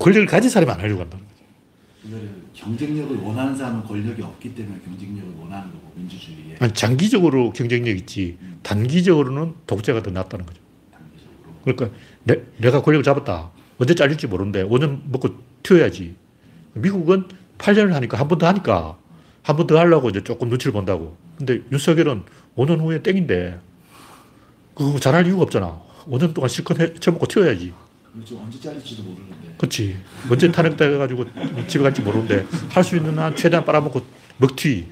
권력을 0.00 0.26
가진 0.26 0.50
사람이 0.50 0.72
안 0.72 0.80
하려고 0.80 1.02
한다는 1.02 1.24
거죠. 1.24 2.43
경쟁력을 2.64 3.16
원하는 3.18 3.54
사람은 3.56 3.84
권력이 3.84 4.22
없기 4.22 4.54
때문에 4.54 4.80
경쟁력을 4.84 5.34
원하는 5.40 5.70
거고 5.70 5.92
민주주의에 5.96 6.56
아니, 6.60 6.72
장기적으로 6.72 7.52
경쟁력 7.52 7.96
있지, 7.98 8.38
단기적으로는 8.62 9.54
독재가 9.66 10.02
더 10.02 10.10
낫다는 10.10 10.46
거죠. 10.46 10.60
단기적으로. 10.92 11.54
그러니까 11.64 11.98
내, 12.24 12.40
내가 12.58 12.80
권력을 12.82 13.02
잡았다. 13.04 13.50
언제 13.78 13.94
잘릴지 13.94 14.26
모르는데 14.28 14.64
5년 14.64 15.00
먹고 15.06 15.28
튀어야지. 15.62 16.14
미국은 16.74 17.28
8년을 17.58 17.92
하니까 17.92 18.18
한 18.18 18.28
번 18.28 18.38
더 18.38 18.46
하니까 18.48 18.96
한 19.42 19.56
번 19.56 19.66
더 19.66 19.78
하려고 19.78 20.08
이제 20.08 20.22
조금 20.24 20.48
눈치를 20.48 20.72
본다고. 20.72 21.16
근데 21.36 21.60
윤석열은 21.70 22.22
5년 22.56 22.80
후에 22.80 23.02
땡인데 23.02 23.60
그거 24.74 24.98
잘할 24.98 25.26
이유가 25.26 25.42
없잖아. 25.42 25.80
5년 26.06 26.32
동안 26.34 26.48
실컷 26.48 26.80
해, 26.80 26.94
쳐먹고 26.94 27.26
튀어야지. 27.26 27.72
그렇죠. 28.14 28.38
언제 28.38 28.60
잘릴지도 28.60 29.02
모르는데. 29.02 29.54
그렇지. 29.58 29.96
언제 30.30 30.50
탄핵돼가지고 30.52 31.24
집에 31.66 31.82
갈지 31.82 32.00
모르는데 32.00 32.46
할 32.70 32.84
수 32.84 32.96
있는 32.96 33.18
한 33.18 33.34
최대한 33.34 33.64
빨아먹고 33.64 34.02
먹튀. 34.38 34.88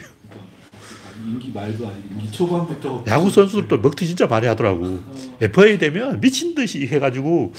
임기 1.24 1.52
말도 1.52 1.86
아니고 1.86 2.08
임기 2.10 2.32
초반부터 2.32 3.04
야구 3.06 3.30
선수들도 3.30 3.78
먹튀 3.78 4.06
진짜 4.08 4.26
많이 4.26 4.46
하더라고. 4.48 5.00
FA 5.40 5.78
되면 5.78 6.20
미친 6.20 6.54
듯이 6.54 6.86
해가지고 6.88 7.52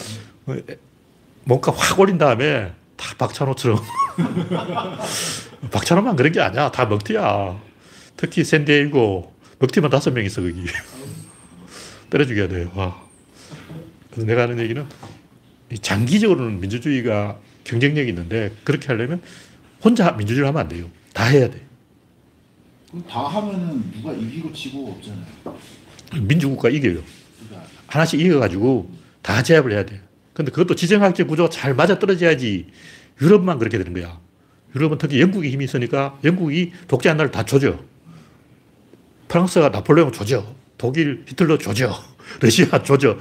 어, 0.48 0.56
뭔가 1.46 1.72
확 1.72 1.98
올린 2.00 2.18
다음에 2.18 2.74
다 2.98 3.16
박찬호처럼. 3.18 3.80
박찬호만 5.72 6.16
그런 6.18 6.32
게 6.34 6.42
아니야. 6.42 6.72
다 6.72 6.86
먹튀야. 6.86 7.58
특히 8.18 8.44
샌디에이고 8.44 9.34
먹튀만 9.60 9.90
다섯 9.90 10.12
명 10.12 10.26
있어 10.26 10.42
거기. 10.42 10.66
때려 12.10 12.26
죽여야 12.26 12.48
돼요. 12.50 12.70
와. 12.76 13.02
그래서 14.12 14.28
내가 14.28 14.44
하는 14.44 14.60
얘기는 14.60 14.84
이 14.84 14.86
장기적으로는 15.82 16.60
민주주의가 16.60 17.40
경쟁력이 17.64 18.10
있는데 18.10 18.52
그렇게 18.64 18.88
하려면 18.88 19.22
혼자 19.84 20.12
민주주의를 20.12 20.48
하면 20.48 20.62
안 20.62 20.68
돼요. 20.68 20.90
다 21.14 21.26
해야 21.26 21.50
돼. 21.50 21.62
다 23.10 23.28
하면은 23.28 23.92
누가 23.92 24.14
이기고 24.14 24.54
지고 24.54 24.92
없잖아요. 24.92 25.60
민주국가 26.22 26.70
이겨요. 26.70 27.02
그러니까 27.48 27.70
하나씩 27.88 28.20
이겨가지고 28.20 28.92
다 29.22 29.42
제압을 29.42 29.72
해야 29.72 29.86
돼. 29.86 30.02
근데 30.34 30.52
그것도 30.52 30.76
지정학적 30.76 31.28
구조가 31.28 31.50
잘 31.50 31.74
맞아 31.74 31.98
떨어져야지 31.98 32.68
유럽만 33.22 33.60
그렇게 33.60 33.78
되는 33.78 33.94
거야. 33.94 34.20
유럽은 34.76 34.98
특히 34.98 35.22
영국이 35.22 35.50
힘이 35.50 35.66
있으니까 35.66 36.20
영국이 36.24 36.72
독재한 36.88 37.18
나라를 37.18 37.32
다 37.32 37.44
조져. 37.44 37.80
프랑스가 39.28 39.70
나폴레옹 39.70 40.12
조져. 40.12 40.56
독일 40.78 41.24
히틀러 41.28 41.58
조져. 41.58 41.94
러시아 42.42 42.82
조져. 42.84 43.18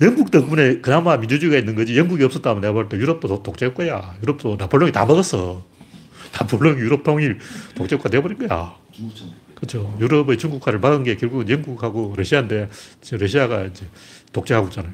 영국 0.00 0.30
덕분에 0.30 0.80
그나마 0.80 1.16
민주주의가 1.16 1.58
있는 1.58 1.74
거지. 1.74 1.96
영국이 1.96 2.24
없었다면 2.24 2.60
내가 2.60 2.72
볼 2.72 2.88
때 2.88 2.96
유럽도 2.96 3.28
독- 3.28 3.42
독재국가야. 3.42 4.16
유럽도 4.22 4.56
나폴레옹이 4.58 4.92
다 4.92 5.04
먹었어. 5.06 5.64
나폴레옹이 6.40 6.80
유럽 6.80 7.02
통일 7.04 7.38
독재국가 7.74 8.08
돼버린 8.10 8.38
거야. 8.38 8.74
그렇죠. 9.54 9.96
유럽의 10.00 10.38
중국화를 10.38 10.80
막은 10.80 11.04
게 11.04 11.16
결국은 11.16 11.48
영국하고 11.48 12.14
러시아인데 12.16 12.68
러시아가 13.12 13.64
이제 13.64 13.86
독재하고 14.32 14.68
있잖아요. 14.68 14.92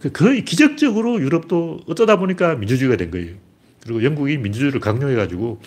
그 0.00 0.12
거의 0.12 0.44
기적적으로 0.44 1.20
유럽도 1.20 1.80
어쩌다 1.88 2.16
보니까 2.16 2.54
민주주의가 2.56 2.96
된 2.96 3.10
거예요. 3.10 3.34
그리고 3.82 4.04
영국이 4.04 4.36
민주주의를 4.38 4.78
강요해가지고 4.78 5.60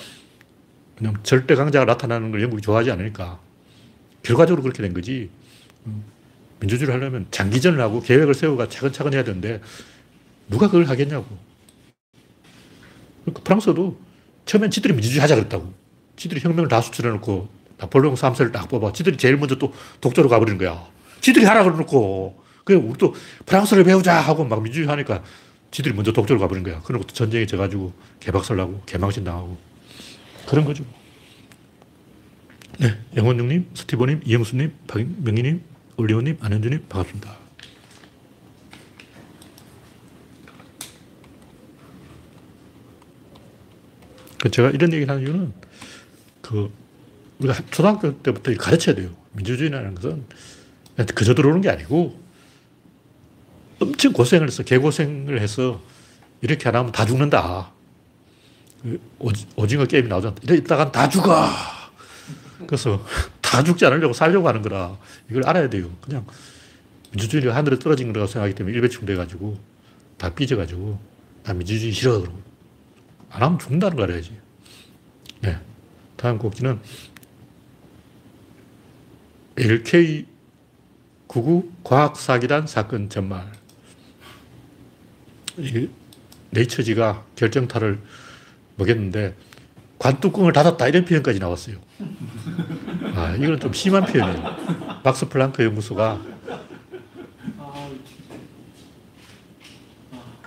그냥 0.98 1.16
절대 1.24 1.56
강자가 1.56 1.84
나타나는 1.86 2.32
걸 2.32 2.42
영국이 2.42 2.62
좋아하지 2.62 2.92
않으니까 2.92 3.40
결과적으로 4.24 4.64
그렇게 4.64 4.82
된 4.82 4.94
거지. 4.94 5.30
음, 6.56 6.60
민주주의를 6.60 6.94
하려면 6.94 7.28
장기전을 7.32 7.80
하고 7.80 8.02
계획을 8.02 8.34
세우고 8.34 8.70
차근차근 8.70 9.14
해야 9.14 9.24
되는데 9.24 9.62
누가 10.50 10.68
그걸 10.68 10.86
하겠냐고. 10.86 11.26
그러니까 13.24 13.44
프랑스도 13.44 14.00
처음엔 14.46 14.72
지들이 14.72 14.94
민주주의 14.94 15.20
하자 15.22 15.36
그랬다고. 15.36 15.74
지들이 16.16 16.40
혁명을 16.42 16.70
다 16.70 16.82
수출해놓고 16.82 17.50
나폴레옹 17.78 18.16
3세를 18.16 18.52
딱 18.52 18.70
뽑아. 18.70 18.94
지들이 18.94 19.18
제일 19.18 19.38
먼저 19.38 19.56
또 19.56 19.74
독재로 20.02 20.30
가버리는 20.30 20.58
거야. 20.58 20.88
지들이 21.22 21.46
하라 21.46 21.64
그러놓고. 21.64 22.44
그래, 22.64 22.78
우리 22.78 22.98
또 22.98 23.14
프랑스를 23.46 23.84
배우자 23.84 24.20
하고 24.20 24.44
막 24.44 24.62
민주주의 24.62 24.88
하니까 24.88 25.24
지들이 25.72 25.94
먼저 25.94 26.12
독재로 26.12 26.40
가버린 26.40 26.64
거야. 26.64 26.82
그러고 26.82 27.06
또 27.06 27.14
전쟁에 27.14 27.46
져가지고 27.46 27.94
개박살 28.20 28.58
나고 28.58 28.82
개망신 28.86 29.24
당하고. 29.24 29.58
그런 30.48 30.66
거죠. 30.66 30.86
네. 32.80 32.98
영원중님, 33.16 33.70
스티브님, 33.74 34.22
이영수님, 34.26 34.74
박명희님, 34.88 35.62
올리오님, 35.98 36.38
안현주님, 36.42 36.86
반갑습니다. 36.90 37.38
그 44.42 44.52
제가 44.52 44.70
이런 44.72 44.92
얘기를 44.94 45.10
하는 45.10 45.24
이유는 45.24 45.54
그 46.42 46.72
우리가 47.40 47.56
초등학교 47.72 48.18
때부터 48.22 48.54
가르쳐야 48.56 48.96
돼요. 48.96 49.10
민주주의라는 49.34 49.96
것은 49.96 50.26
그저 51.16 51.34
들어오는 51.34 51.62
게 51.62 51.70
아니고 51.70 52.20
엄청 53.80 54.14
고생을 54.14 54.48
해서 54.48 54.64
개고생을 54.64 55.42
해서 55.42 55.82
이렇게 56.42 56.70
안 56.70 56.76
하면 56.76 56.92
다 56.92 57.06
죽는다. 57.06 57.72
그 58.84 59.02
오징어 59.56 59.86
게임이 59.86 60.08
나오잖아. 60.08 60.36
이러다간 60.44 60.92
다 60.92 61.10
죽어. 61.10 61.50
그래서 62.68 63.04
다 63.56 63.64
죽지 63.64 63.86
않으려고 63.86 64.14
살려고 64.14 64.50
하는 64.50 64.62
거라 64.62 64.98
이걸 65.30 65.48
알아야 65.48 65.70
돼요. 65.70 65.90
그냥 66.02 66.26
민주주의가 67.12 67.56
하늘에 67.56 67.80
떨어진 67.80 68.12
거라고 68.12 68.28
생각하기 68.28 68.54
때문에 68.54 68.76
일배충 68.76 69.06
돼가지고 69.06 69.58
다 70.18 70.36
삐져가지고 70.36 71.00
나 71.44 71.54
민주주의 71.54 71.94
싫어 71.94 72.20
그러고 72.20 72.38
안 73.30 73.44
하면 73.44 73.58
죽는다는 73.58 73.96
거 73.96 74.04
알아야지. 74.04 74.38
네. 75.40 75.58
다음 76.18 76.38
곡지는 76.38 76.82
LK99 79.56 80.26
과학사기단 81.86 82.68
사건 82.68 83.08
전말. 83.08 83.50
이 85.60 85.88
네이처지가 86.50 87.24
결정타를 87.38 88.02
먹였는데 88.76 89.34
관뚜껑을 89.98 90.52
닫았다 90.52 90.90
이런 90.90 91.06
표현까지 91.06 91.40
나왔어요. 91.40 91.85
아, 93.16 93.36
이건 93.38 93.60
좀 93.60 93.72
심한 93.74 94.06
표현이에요. 94.06 95.02
박스 95.04 95.28
플랑크 95.30 95.64
연구소가 95.64 96.22
아, 97.58 97.90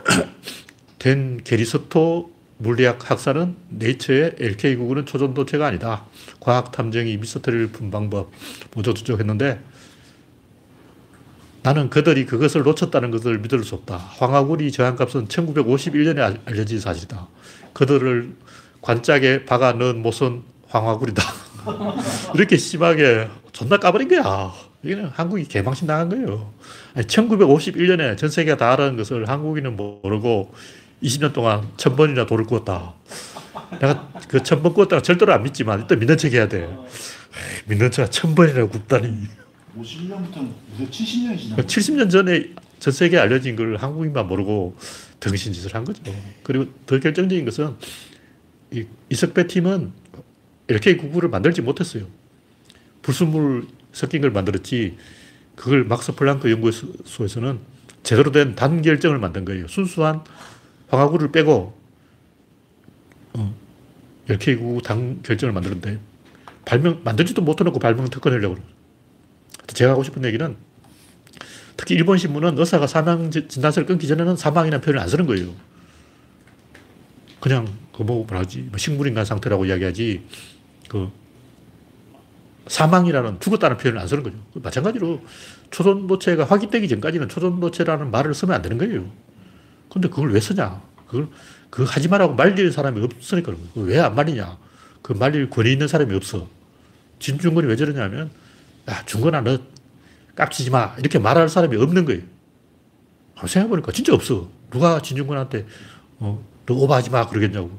된 0.98 1.40
게리스토 1.42 2.32
물리학 2.58 3.10
학사는 3.10 3.56
네이처의 3.68 4.32
LK99는 4.32 5.06
초전도체가 5.06 5.66
아니다. 5.66 6.04
과학 6.40 6.72
탐정이 6.72 7.16
미스터리를 7.16 7.68
푼 7.68 7.90
방법 7.90 8.30
모두 8.74 8.92
주장했는데 8.94 9.60
나는 11.62 11.88
그들이 11.88 12.26
그것을 12.26 12.62
놓쳤다는 12.62 13.10
것을 13.10 13.38
믿을 13.38 13.62
수 13.64 13.74
없다. 13.76 13.96
황화굴이 13.96 14.72
저항값은 14.72 15.28
1951년에 15.28 16.40
알려진 16.46 16.80
사실이다. 16.80 17.28
그들을 17.72 18.34
관짝에 18.80 19.44
박아 19.44 19.72
넣은 19.74 20.02
못은 20.02 20.42
황화굴이다. 20.68 21.22
이렇게 22.34 22.56
심하게 22.56 23.28
존나 23.52 23.76
까버린 23.78 24.08
거야. 24.08 24.52
이거는 24.82 25.06
한국이 25.08 25.44
개망신 25.44 25.86
당한 25.86 26.08
거예요. 26.08 26.52
아니, 26.94 27.06
1951년에 27.06 28.16
전 28.16 28.30
세계가 28.30 28.56
다 28.56 28.72
알아는 28.72 28.96
것을 28.96 29.28
한국인은 29.28 29.76
모르고 29.76 30.52
20년 31.02 31.32
동안 31.32 31.68
천 31.76 31.96
번이나 31.96 32.26
돌을 32.26 32.44
구웠다. 32.44 32.94
내가 33.80 34.08
그 34.28 34.40
천 34.42 34.62
번 34.62 34.72
구웠다가 34.74 35.02
절대로 35.02 35.32
안 35.32 35.42
믿지만 35.42 35.80
일단 35.80 35.98
믿는 35.98 36.16
척 36.16 36.32
해야 36.32 36.48
돼. 36.48 36.62
에이, 36.62 36.68
믿는 37.66 37.90
척 37.90 38.10
천 38.10 38.34
번이나 38.34 38.66
굽다니. 38.66 39.26
51년부터 39.78 40.48
무려 40.76 40.90
70년이 40.90 41.38
지난 41.38 41.56
70년 41.66 42.10
전에 42.10 42.50
전 42.78 42.92
세계에 42.92 43.18
알려진 43.20 43.56
걸 43.56 43.76
한국인만 43.76 44.26
모르고 44.26 44.76
등신 45.20 45.52
짓을 45.52 45.74
한 45.74 45.84
거죠. 45.84 46.02
그리고 46.42 46.66
더 46.86 46.98
결정적인 46.98 47.44
것은 47.44 47.74
이 48.72 48.84
이석배 49.10 49.46
팀은 49.48 49.92
LK99를 50.68 51.28
만들지 51.30 51.62
못했어요. 51.62 52.06
불순물 53.02 53.66
섞인 53.92 54.20
걸 54.20 54.30
만들었지 54.30 54.96
그걸 55.56 55.84
막스 55.84 56.12
플랑크 56.12 56.50
연구소에서는 56.50 57.58
제대로 58.02 58.30
된 58.30 58.54
단결정을 58.54 59.18
만든 59.18 59.44
거예요. 59.44 59.66
순수한 59.68 60.22
황화구를 60.88 61.32
빼고 61.32 61.76
어, 63.34 63.54
LK99 64.28 64.82
단결정을 64.82 65.52
만들었는데 65.52 65.98
발명 66.64 67.00
만들지도 67.02 67.42
못해놓고 67.42 67.78
발명 67.78 68.08
특허 68.08 68.30
내려고 68.30 68.54
그래요. 68.54 68.68
제가 69.68 69.92
하고 69.92 70.02
싶은 70.02 70.24
얘기는 70.24 70.56
특히 71.76 71.94
일본 71.94 72.18
신문은 72.18 72.58
의사가 72.58 72.86
사망 72.86 73.30
진- 73.30 73.48
진단서를 73.48 73.86
끊기 73.86 74.06
전에는 74.06 74.36
사망이라는 74.36 74.82
표현을 74.82 75.00
안 75.00 75.08
쓰는 75.08 75.26
거예요. 75.26 75.54
그냥 77.40 77.68
그뭐 77.92 78.24
뭐라지 78.26 78.62
뭐 78.62 78.78
식물인간 78.78 79.24
상태라고 79.24 79.66
이야기하지 79.66 80.22
그 80.88 81.10
사망이라는 82.66 83.40
죽었다는 83.40 83.76
표현을 83.78 84.00
안 84.00 84.08
쓰는 84.08 84.22
거죠. 84.22 84.36
마찬가지로 84.54 85.22
초전도체가 85.70 86.44
확인되기 86.44 86.88
전까지는 86.88 87.28
초전도체라는 87.28 88.10
말을 88.10 88.34
쓰면 88.34 88.54
안 88.54 88.62
되는 88.62 88.76
거예요. 88.78 89.10
근데 89.90 90.08
그걸 90.08 90.32
왜 90.32 90.40
쓰냐? 90.40 90.82
그걸 91.06 91.28
그 91.70 91.84
하지 91.84 92.08
말라고 92.08 92.34
말릴 92.34 92.70
사람이 92.72 93.02
없으니까. 93.02 93.52
왜 93.74 93.98
안 93.98 94.14
말리냐? 94.14 94.58
그 95.02 95.12
말릴 95.12 95.48
권위 95.48 95.72
있는 95.72 95.88
사람이 95.88 96.14
없어. 96.14 96.48
진중권이 97.20 97.66
왜 97.66 97.76
저러냐면 97.76 98.30
야, 98.88 99.04
중건아, 99.04 99.42
너 99.42 99.58
깝치지 100.34 100.70
마. 100.70 100.94
이렇게 100.98 101.18
말할 101.18 101.48
사람이 101.48 101.76
없는 101.76 102.04
거예요. 102.04 102.22
아, 103.36 103.46
생각해보니까 103.46 103.92
진짜 103.92 104.14
없어. 104.14 104.48
누가 104.70 105.00
진중권한테, 105.00 105.66
어, 106.18 106.44
너 106.66 106.74
오버하지 106.74 107.10
마. 107.10 107.26
그러겠냐고. 107.26 107.70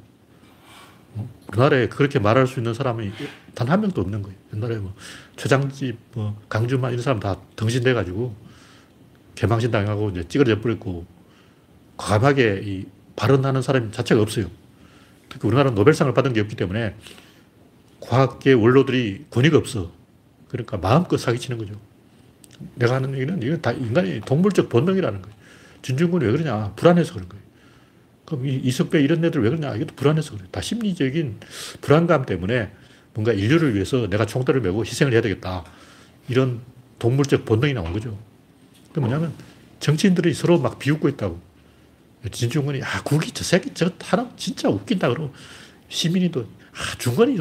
어? 1.49 1.51
우리나라에 1.51 1.87
그렇게 1.87 2.19
말할 2.19 2.47
수 2.47 2.59
있는 2.59 2.73
사람이 2.73 3.11
단 3.55 3.69
한 3.69 3.81
명도 3.81 4.01
없는 4.01 4.21
거예요. 4.21 4.37
옛날에 4.53 4.77
뭐, 4.77 4.93
최장집, 5.35 5.97
뭐, 6.13 6.39
강준만 6.49 6.91
이런 6.91 7.03
사람 7.03 7.19
다 7.19 7.37
등신돼가지고, 7.55 8.35
개망신 9.35 9.71
당하고 9.71 10.09
이제 10.09 10.23
찌그러져 10.27 10.61
버렸고, 10.61 11.05
과감하게 11.97 12.61
이 12.63 12.85
발언하는 13.15 13.61
사람 13.61 13.91
자체가 13.91 14.21
없어요. 14.21 14.47
특히 15.27 15.47
우리나라는 15.47 15.75
노벨상을 15.75 16.11
받은 16.13 16.33
게 16.33 16.41
없기 16.41 16.55
때문에, 16.55 16.95
과학계 17.99 18.53
원로들이 18.53 19.25
권위가 19.29 19.57
없어. 19.57 19.91
그러니까 20.49 20.77
마음껏 20.77 21.17
사기치는 21.17 21.57
거죠. 21.57 21.73
내가 22.75 22.95
하는 22.95 23.13
얘기는 23.13 23.41
이건 23.41 23.61
다 23.61 23.71
인간의 23.71 24.21
동물적 24.21 24.69
본능이라는 24.69 25.21
거예요. 25.21 25.35
진중권이 25.81 26.25
왜 26.25 26.31
그러냐? 26.31 26.73
불안해서 26.75 27.13
그런 27.13 27.29
거예요. 27.29 27.38
그럼 28.29 28.45
이 28.45 28.55
이석배 28.63 29.01
이런 29.01 29.25
애들 29.25 29.41
왜 29.41 29.49
그러냐? 29.49 29.75
이것도 29.75 29.95
불안해서 29.95 30.31
그래요. 30.33 30.47
다 30.51 30.61
심리적인 30.61 31.39
불안감 31.81 32.25
때문에 32.25 32.71
뭔가 33.13 33.33
인류를 33.33 33.73
위해서 33.73 34.07
내가 34.07 34.25
총대를 34.25 34.61
메고 34.61 34.85
희생을 34.85 35.13
해야 35.13 35.21
되겠다. 35.21 35.65
이런 36.29 36.61
동물적 36.99 37.43
본능이 37.45 37.73
나온 37.73 37.91
거죠. 37.91 38.17
그 38.93 38.99
뭐냐면 38.99 39.33
정치인들이 39.79 40.33
서로 40.33 40.59
막 40.59 40.77
비웃고 40.79 41.09
있다고. 41.09 41.41
진중권이 42.31 42.83
아 42.83 43.01
국이 43.03 43.31
저 43.31 43.43
새끼 43.43 43.73
저 43.73 43.89
하나 44.01 44.29
진짜 44.35 44.69
웃긴다 44.69 45.07
그러고 45.09 45.33
시민이도 45.87 46.41
아 46.41 46.97
중권이 46.97 47.37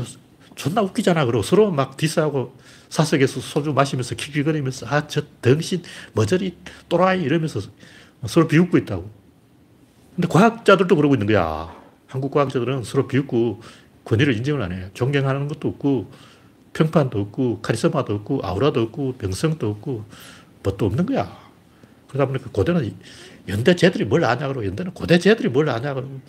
존나 0.54 0.82
웃기잖아 0.82 1.26
그러고 1.26 1.42
서로 1.42 1.70
막 1.72 1.96
디스하고 1.96 2.56
사석에서 2.88 3.40
소주 3.40 3.72
마시면서 3.72 4.14
킥킥거리면서 4.14 4.86
아 4.86 5.06
저 5.08 5.22
덩신 5.42 5.82
머저리 6.14 6.56
또라이 6.88 7.22
이러면서 7.22 7.60
서로 8.26 8.48
비웃고 8.48 8.78
있다고. 8.78 9.17
근데 10.18 10.26
과학자들도 10.26 10.96
그러고 10.96 11.14
있는 11.14 11.28
거야. 11.28 11.72
한국 12.08 12.32
과학자들은 12.32 12.82
서로 12.82 13.06
비웃고 13.06 13.62
권위를 14.04 14.36
인정을 14.36 14.60
안 14.62 14.72
해요. 14.72 14.88
존경하는 14.92 15.46
것도 15.46 15.68
없고 15.68 16.10
평판도 16.72 17.20
없고 17.20 17.60
카리스마도 17.60 18.16
없고 18.16 18.40
아우라도 18.42 18.82
없고 18.82 19.14
명성도 19.20 19.70
없고 19.70 20.04
뭣도 20.64 20.86
없는 20.86 21.06
거야. 21.06 21.38
그러다 22.08 22.26
보니까 22.26 22.50
고대는 22.50 22.96
연대 23.46 23.76
쟤들이 23.76 24.06
뭘 24.06 24.24
아냐 24.24 24.48
그러고 24.48 24.66
연대는 24.66 24.92
고대 24.92 25.20
쟤들이 25.20 25.50
뭘 25.50 25.68
아냐 25.68 25.94
그러고 25.94 26.20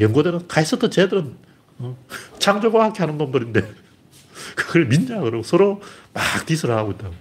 연고대는 0.00 0.48
카이스트 0.48 0.90
쟤들은 0.90 1.36
어, 1.78 1.96
창조과학 2.40 2.98
하는 2.98 3.16
놈들인데 3.16 3.62
그걸 4.56 4.86
믿냐 4.86 5.20
그러고 5.20 5.44
서로 5.44 5.80
막 6.12 6.24
디스를 6.46 6.74
하고 6.76 6.90
있다고. 6.90 7.14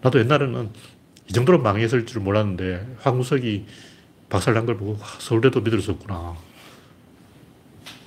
나도 0.00 0.18
옛날에는 0.18 0.70
이 1.28 1.32
정도로 1.34 1.60
망했을 1.60 2.06
줄 2.06 2.22
몰랐는데 2.22 2.96
황우석이 3.00 3.66
박살 4.32 4.54
난 4.54 4.64
걸 4.64 4.78
보고 4.78 4.92
와, 4.98 5.06
서울대도 5.18 5.60
믿을 5.60 5.82
수 5.82 5.90
없구나. 5.90 6.34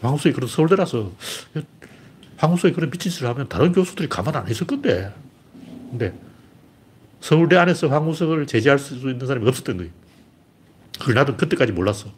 황우석이 0.02 0.34
그런 0.34 0.50
서울대라서 0.50 1.12
황우석이 2.38 2.74
그런 2.74 2.90
미친 2.90 3.12
짓을 3.12 3.28
하면 3.28 3.48
다른 3.48 3.72
교수들이 3.72 4.10
가만 4.10 4.36
안 4.36 4.48
있을 4.50 4.66
건데. 4.66 5.14
근데 5.92 6.18
서울대 7.22 7.58
안에서 7.58 7.88
황우석을 7.90 8.48
제재할 8.48 8.80
수 8.80 8.96
있는 8.96 9.28
사람이 9.28 9.48
없었던 9.48 9.78
거예요. 9.78 9.92
그걸 11.00 11.14
나도 11.14 11.38
그때까지 11.38 11.72
몰랐어. 11.74 12.10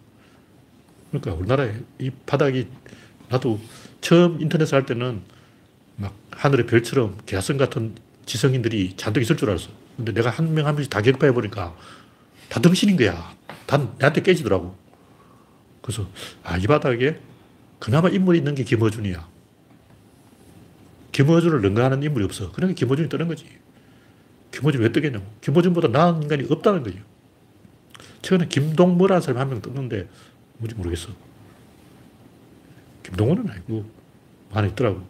그러니까 1.11 1.33
우리나라의 1.33 1.83
이 1.99 2.09
바닥이 2.25 2.67
나도 3.29 3.59
처음 3.99 4.39
인터넷을 4.41 4.75
할 4.75 4.85
때는 4.85 5.21
막 5.97 6.13
하늘의 6.31 6.65
별처럼 6.67 7.17
개성 7.25 7.57
같은 7.57 7.95
지성인들이 8.25 8.93
잔뜩 8.95 9.21
있을 9.21 9.35
줄 9.35 9.49
알았어. 9.49 9.69
근데 9.97 10.13
내가 10.13 10.29
한 10.29 10.53
명 10.53 10.65
한 10.65 10.75
명씩 10.75 10.89
다 10.91 11.01
격파해 11.01 11.33
보니까 11.33 11.75
다 12.49 12.61
덩신인 12.61 12.97
거야. 12.97 13.35
다 13.65 13.77
나한테 13.99 14.21
깨지더라고. 14.21 14.75
그래서 15.81 16.07
아, 16.43 16.57
이 16.57 16.67
바닥에 16.67 17.19
그나마 17.79 18.09
인물이 18.09 18.37
있는 18.39 18.55
게 18.55 18.63
김어준이야. 18.63 19.27
김어준을 21.11 21.61
능가하는 21.61 22.03
인물이 22.03 22.25
없어. 22.25 22.51
그러니까 22.51 22.77
김어준이 22.77 23.09
뜨는 23.09 23.27
거지. 23.27 23.45
김어준이 24.51 24.83
왜 24.83 24.91
뜨겠냐고. 24.91 25.25
김어준보다 25.41 25.87
나은 25.89 26.23
인간이 26.23 26.45
없다는 26.49 26.83
거죠. 26.83 26.99
최근에 28.21 28.47
김동모라는 28.47 29.21
사람이 29.21 29.39
한 29.39 29.49
명 29.49 29.61
떴는데 29.61 30.07
뭔지 30.57 30.75
모르겠어. 30.75 31.09
김동호는 33.03 33.49
아니고, 33.49 33.89
안에 34.51 34.69
있더라고. 34.69 35.07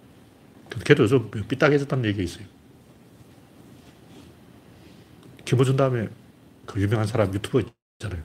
걔도 0.86 1.08
좀 1.08 1.32
삐딱해졌다는 1.32 2.06
얘기가 2.06 2.24
있어요. 2.24 2.46
김어준 5.46 5.78
다음에 5.78 6.10
그 6.68 6.80
유명한 6.80 7.08
사람 7.08 7.34
유튜버 7.34 7.62
있잖아요. 8.00 8.24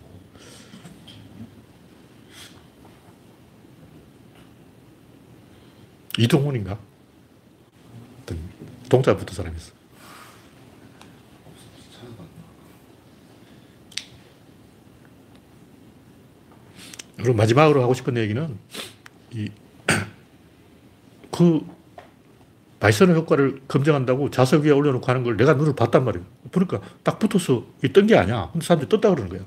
이동훈인가? 6.19 6.79
동자 8.91 9.17
붙은 9.17 9.35
사람이 9.35 9.57
있어. 9.57 9.73
그리고 17.17 17.33
마지막으로 17.35 17.83
하고 17.83 17.95
싶은 17.95 18.19
얘기는 18.19 18.59
이, 19.31 19.51
그 21.33 21.65
바이서너 22.83 23.13
효과를 23.15 23.61
검증한다고 23.69 24.31
자석 24.31 24.65
위에 24.65 24.73
올려놓고 24.73 25.07
하는 25.07 25.23
걸 25.23 25.37
내가 25.37 25.55
눈을 25.55 25.77
봤단 25.77 26.05
말이에요. 26.05 26.27
보니까 26.51 26.81
딱 27.05 27.21
붙어서 27.21 27.65
뜬게 27.81 28.17
아니야. 28.17 28.49
근데 28.51 28.67
사람들이 28.67 28.89
떴다 28.89 29.11
그러는 29.11 29.31
거야. 29.31 29.47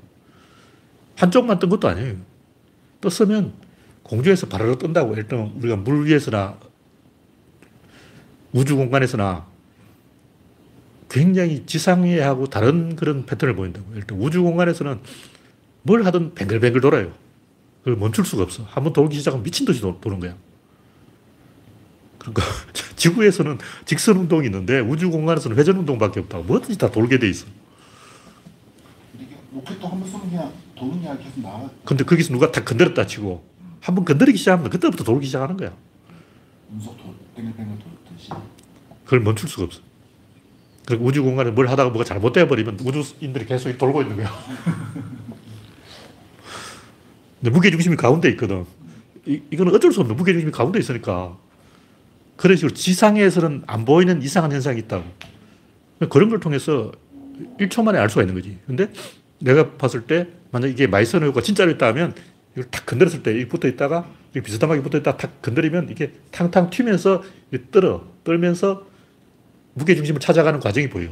한쪽만 1.16 1.58
뜬 1.58 1.68
것도 1.68 1.86
아니에요. 1.86 2.16
떴으면 3.02 3.52
공중에서 4.04 4.46
바로 4.46 4.78
뜬다고. 4.78 5.14
들면 5.14 5.52
우리가 5.58 5.76
물 5.76 6.06
위에서나 6.06 6.56
우주 8.52 8.74
공간에서나 8.74 9.44
굉장히 11.10 11.66
지상예하고 11.66 12.46
다른 12.46 12.96
그런 12.96 13.26
패턴을 13.26 13.54
보인다고. 13.54 13.86
들면 14.06 14.24
우주 14.24 14.42
공간에서는 14.42 14.98
뭘 15.82 16.06
하든 16.06 16.32
뱅글뱅글 16.34 16.80
돌아요. 16.80 17.12
그걸 17.80 17.96
멈출 17.96 18.24
수가 18.24 18.44
없어. 18.44 18.62
한번 18.70 18.94
돌기 18.94 19.18
시작하면 19.18 19.44
미친 19.44 19.66
듯이 19.66 19.82
도, 19.82 20.00
도는 20.00 20.20
거야. 20.20 20.34
그러니까 22.32 22.42
지구에서는 22.96 23.58
직선 23.84 24.16
운동이 24.16 24.46
있는데 24.46 24.80
우주 24.80 25.10
공간에서는 25.10 25.56
회전 25.56 25.76
운동밖에 25.78 26.20
없다고. 26.20 26.44
뭐든지 26.44 26.78
다 26.78 26.90
돌게 26.90 27.18
돼 27.18 27.28
있어. 27.28 27.46
로켓도 29.54 29.88
한번 29.88 30.08
쏘면 30.10 30.28
그냥 30.30 30.52
도는 30.76 31.00
게 31.00 31.08
계속 31.24 31.40
나가. 31.40 31.70
근데 31.84 32.04
거기서 32.04 32.32
누가 32.32 32.50
다 32.52 32.62
건드렸다 32.64 33.06
치고 33.06 33.44
한 33.80 33.94
번 33.94 34.04
건드리기 34.04 34.36
시작하면 34.38 34.68
그때부터 34.70 35.04
돌기 35.04 35.26
시작하는 35.26 35.56
거야. 35.56 35.72
운석 36.72 36.96
도 36.98 37.14
땡글땡글 37.36 37.78
돌듯이. 37.78 38.30
그걸 39.04 39.20
멈출 39.20 39.48
수가 39.48 39.64
없어. 39.64 39.80
그리고 40.86 41.04
우주 41.04 41.22
공간에 41.22 41.50
뭘 41.52 41.68
하다가 41.68 41.90
뭐가 41.90 42.04
잘못돼 42.04 42.46
버리면 42.48 42.78
우주인들이 42.80 43.46
계속 43.46 43.76
돌고 43.78 44.02
있는 44.02 44.16
거야. 44.16 44.30
근데 47.40 47.50
무게 47.50 47.70
중심이 47.70 47.96
가운데 47.96 48.28
있거든. 48.30 48.64
이, 49.26 49.40
이거는 49.50 49.74
어쩔 49.74 49.92
수 49.92 50.00
없는 50.00 50.16
무게 50.16 50.32
중심이 50.32 50.50
가운데 50.52 50.78
있으니까 50.78 51.36
그런 52.36 52.56
식으로 52.56 52.74
지상에서는 52.74 53.62
안 53.66 53.84
보이는 53.84 54.20
이상한 54.22 54.52
현상이 54.52 54.78
있다고. 54.80 55.04
그런 56.10 56.28
걸 56.28 56.40
통해서 56.40 56.92
1초 57.58 57.82
만에 57.82 57.98
알 57.98 58.08
수가 58.10 58.22
있는 58.22 58.34
거지. 58.34 58.58
근데 58.66 58.90
내가 59.38 59.72
봤을 59.72 60.02
때 60.06 60.28
만약 60.50 60.68
이게 60.68 60.86
마이선 60.86 61.22
효과가 61.22 61.42
진짜로 61.42 61.70
있다면 61.72 62.14
이걸 62.52 62.64
탁 62.70 62.86
건드렸을 62.86 63.22
때 63.22 63.32
이렇게 63.32 63.48
붙어 63.48 63.68
있다가 63.68 64.06
이렇게 64.32 64.46
비스듬하게 64.46 64.82
붙어 64.82 64.98
있다가 64.98 65.16
탁 65.16 65.42
건드리면 65.42 65.88
이게 65.90 66.12
탕탕 66.30 66.70
튀면서 66.70 67.22
떨어. 67.70 68.06
떨면서 68.24 68.86
무게 69.74 69.94
중심을 69.94 70.20
찾아가는 70.20 70.58
과정이 70.60 70.88
보여. 70.88 71.08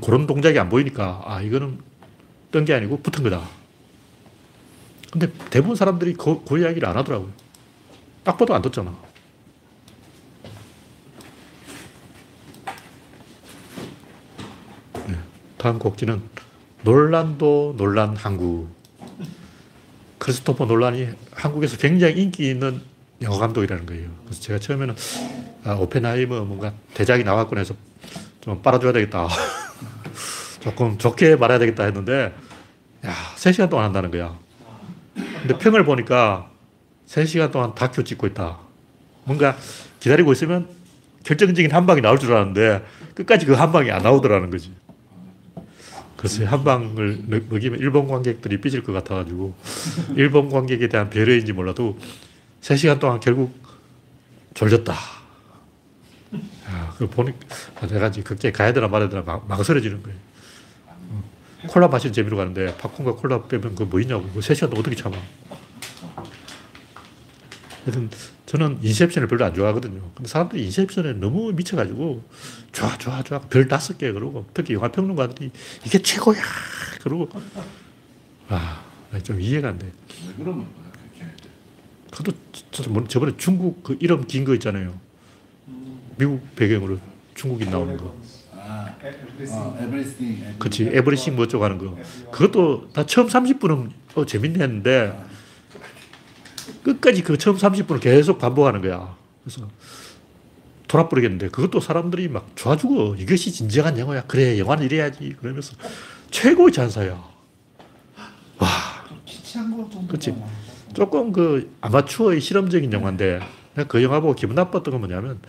그런- 0.00 0.26
동작이 0.26 0.58
안 0.58 0.68
보이니까 0.68 1.22
아 1.24 1.40
이거는 1.42 1.78
뜬게 2.52 2.74
아니고 2.74 3.00
붙은 3.00 3.24
거다. 3.24 3.42
근데 5.10 5.30
대부분 5.50 5.76
사람들이 5.76 6.14
그, 6.14 6.42
그 6.44 6.58
이야기를 6.58 6.88
안 6.88 6.96
하더라고요. 6.96 7.30
딱 8.24 8.38
봐도 8.38 8.54
안 8.54 8.62
떴잖아. 8.62 8.96
네, 15.06 15.14
다음 15.62 15.78
곡지는 15.78 16.20
논란도 16.82 17.74
논란 17.78 18.16
한국. 18.16 18.68
크리스토퍼 20.18 20.64
논란이 20.64 21.10
한국에서 21.30 21.76
굉장히 21.76 22.20
인기 22.20 22.50
있는 22.50 22.80
영화 23.22 23.38
감독이라는 23.38 23.86
거예요. 23.86 24.10
그래서 24.24 24.40
제가 24.40 24.58
처음에는 24.58 24.96
아, 25.62 25.74
오펜하이머 25.74 26.46
뭔가 26.46 26.72
대작이 26.94 27.22
나왔군 27.22 27.58
해서 27.58 27.74
좀 28.40 28.60
빨아줘야 28.60 28.92
되겠다. 28.92 29.28
조금 30.58 30.98
좋게 30.98 31.36
말해야 31.36 31.60
되겠다 31.60 31.84
했는데, 31.84 32.34
야, 33.06 33.14
3시간 33.36 33.70
동안 33.70 33.84
한다는 33.84 34.10
거야. 34.10 34.36
근데 35.14 35.56
평을 35.58 35.84
보니까 35.84 36.50
3시간 37.06 37.52
동안 37.52 37.72
다큐 37.76 38.02
찍고 38.02 38.26
있다. 38.26 38.58
뭔가 39.22 39.56
기다리고 40.00 40.32
있으면 40.32 40.66
결정적인 41.22 41.70
한 41.70 41.86
방이 41.86 42.00
나올 42.00 42.18
줄 42.18 42.32
알았는데, 42.32 42.84
끝까지 43.14 43.46
그 43.46 43.54
한 43.54 43.70
방이 43.70 43.92
안 43.92 44.02
나오더라는 44.02 44.50
거지. 44.50 44.72
글쎄, 46.22 46.44
한 46.44 46.62
방을 46.62 47.18
먹- 47.26 47.46
먹이면 47.48 47.80
일본 47.80 48.06
관객들이 48.06 48.60
삐질 48.60 48.84
것 48.84 48.92
같아가지고, 48.92 49.54
일본 50.14 50.48
관객에 50.50 50.88
대한 50.88 51.10
배려인지 51.10 51.52
몰라도 51.52 51.98
3시간 52.60 53.00
동안 53.00 53.18
결국 53.18 53.52
졸렸다. 54.54 54.92
야, 54.94 56.94
그 56.96 57.08
보니 57.08 57.32
내가 57.90 58.06
이제 58.06 58.22
극장에 58.22 58.52
가야 58.52 58.72
되나 58.72 58.86
말아야 58.86 59.08
되나 59.08 59.22
망, 59.22 59.40
망설여지는 59.48 60.00
거예요. 60.04 60.16
어. 61.10 61.24
콜라 61.66 61.88
마시는 61.88 62.12
재미로 62.12 62.36
가는데 62.36 62.76
팝콘과 62.76 63.14
콜라 63.16 63.42
빼면 63.42 63.74
그뭐 63.74 63.98
있냐고. 64.00 64.22
그 64.32 64.38
3시간 64.38 64.70
동안 64.70 64.78
어떻게 64.78 64.94
참아. 64.94 65.16
하여튼 67.84 68.08
저는 68.52 68.80
인셉션을 68.82 69.28
별로 69.28 69.46
안 69.46 69.54
좋아하거든요. 69.54 70.10
근데 70.14 70.28
사람들이 70.28 70.62
인셉션에 70.66 71.14
너무 71.14 71.52
미쳐가지고 71.54 72.22
좋아, 72.70 72.98
좋아, 72.98 73.22
좋아. 73.22 73.38
별 73.40 73.66
다섯 73.66 73.96
개 73.96 74.12
그러고 74.12 74.44
특히 74.52 74.74
영화 74.74 74.88
평론가들이 74.92 75.50
이게 75.86 75.98
최고야. 76.02 76.36
그러고 77.02 77.30
아, 78.50 78.82
좀 79.22 79.40
이해가 79.40 79.68
안 79.70 79.78
돼. 79.78 79.90
왜 80.28 80.34
그러는 80.44 80.58
거야 80.64 80.92
그렇게? 80.92 81.32
저도 82.10 82.32
저도 82.70 82.90
뭐 82.90 83.04
저번에 83.08 83.32
중국 83.38 83.82
그 83.82 83.96
이름 84.00 84.26
긴 84.26 84.44
거 84.44 84.52
있잖아요. 84.52 85.00
미국 86.18 86.54
배경으로 86.54 86.98
중국인 87.34 87.70
나오는 87.70 87.96
거. 87.96 88.14
아, 88.54 88.94
everything. 89.02 90.58
그치. 90.58 90.90
에브리싱 90.92 91.36
뭐 91.36 91.44
어쩌고 91.46 91.64
하는 91.64 91.78
거. 91.78 91.96
그것도 92.30 92.90
나 92.92 93.06
처음 93.06 93.28
30분은 93.28 93.90
어, 94.14 94.26
재밌네 94.26 94.62
했는데 94.62 95.18
끝까지 96.82 97.22
그 97.22 97.38
처음 97.38 97.56
30분을 97.56 98.00
계속 98.00 98.38
반복하는 98.38 98.80
거야. 98.82 99.16
그래서 99.44 99.68
돌아버리겠는데 100.88 101.48
그것도 101.48 101.80
사람들이 101.80 102.28
막 102.28 102.50
좋아 102.54 102.76
죽어. 102.76 103.16
이것이 103.16 103.50
진정한 103.50 103.98
영화야. 103.98 104.24
그래, 104.24 104.58
영화는 104.58 104.84
이래야지. 104.84 105.36
그러면서 105.40 105.74
최고의 106.30 106.72
찬사야. 106.72 107.12
와. 108.58 108.68
그치. 110.08 110.34
조금 110.94 111.32
그 111.32 111.74
아마추어의 111.80 112.40
실험적인 112.40 112.92
영화인데 112.92 113.40
내가 113.74 113.88
그 113.88 114.02
영화 114.02 114.20
보고 114.20 114.34
기분 114.34 114.54
나빴던 114.54 114.92
건 114.92 115.00
뭐냐면 115.00 115.40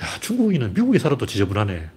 야, 0.00 0.06
중국인은 0.20 0.74
미국에 0.74 0.98
살아도 0.98 1.24
지저분하네. 1.24 1.88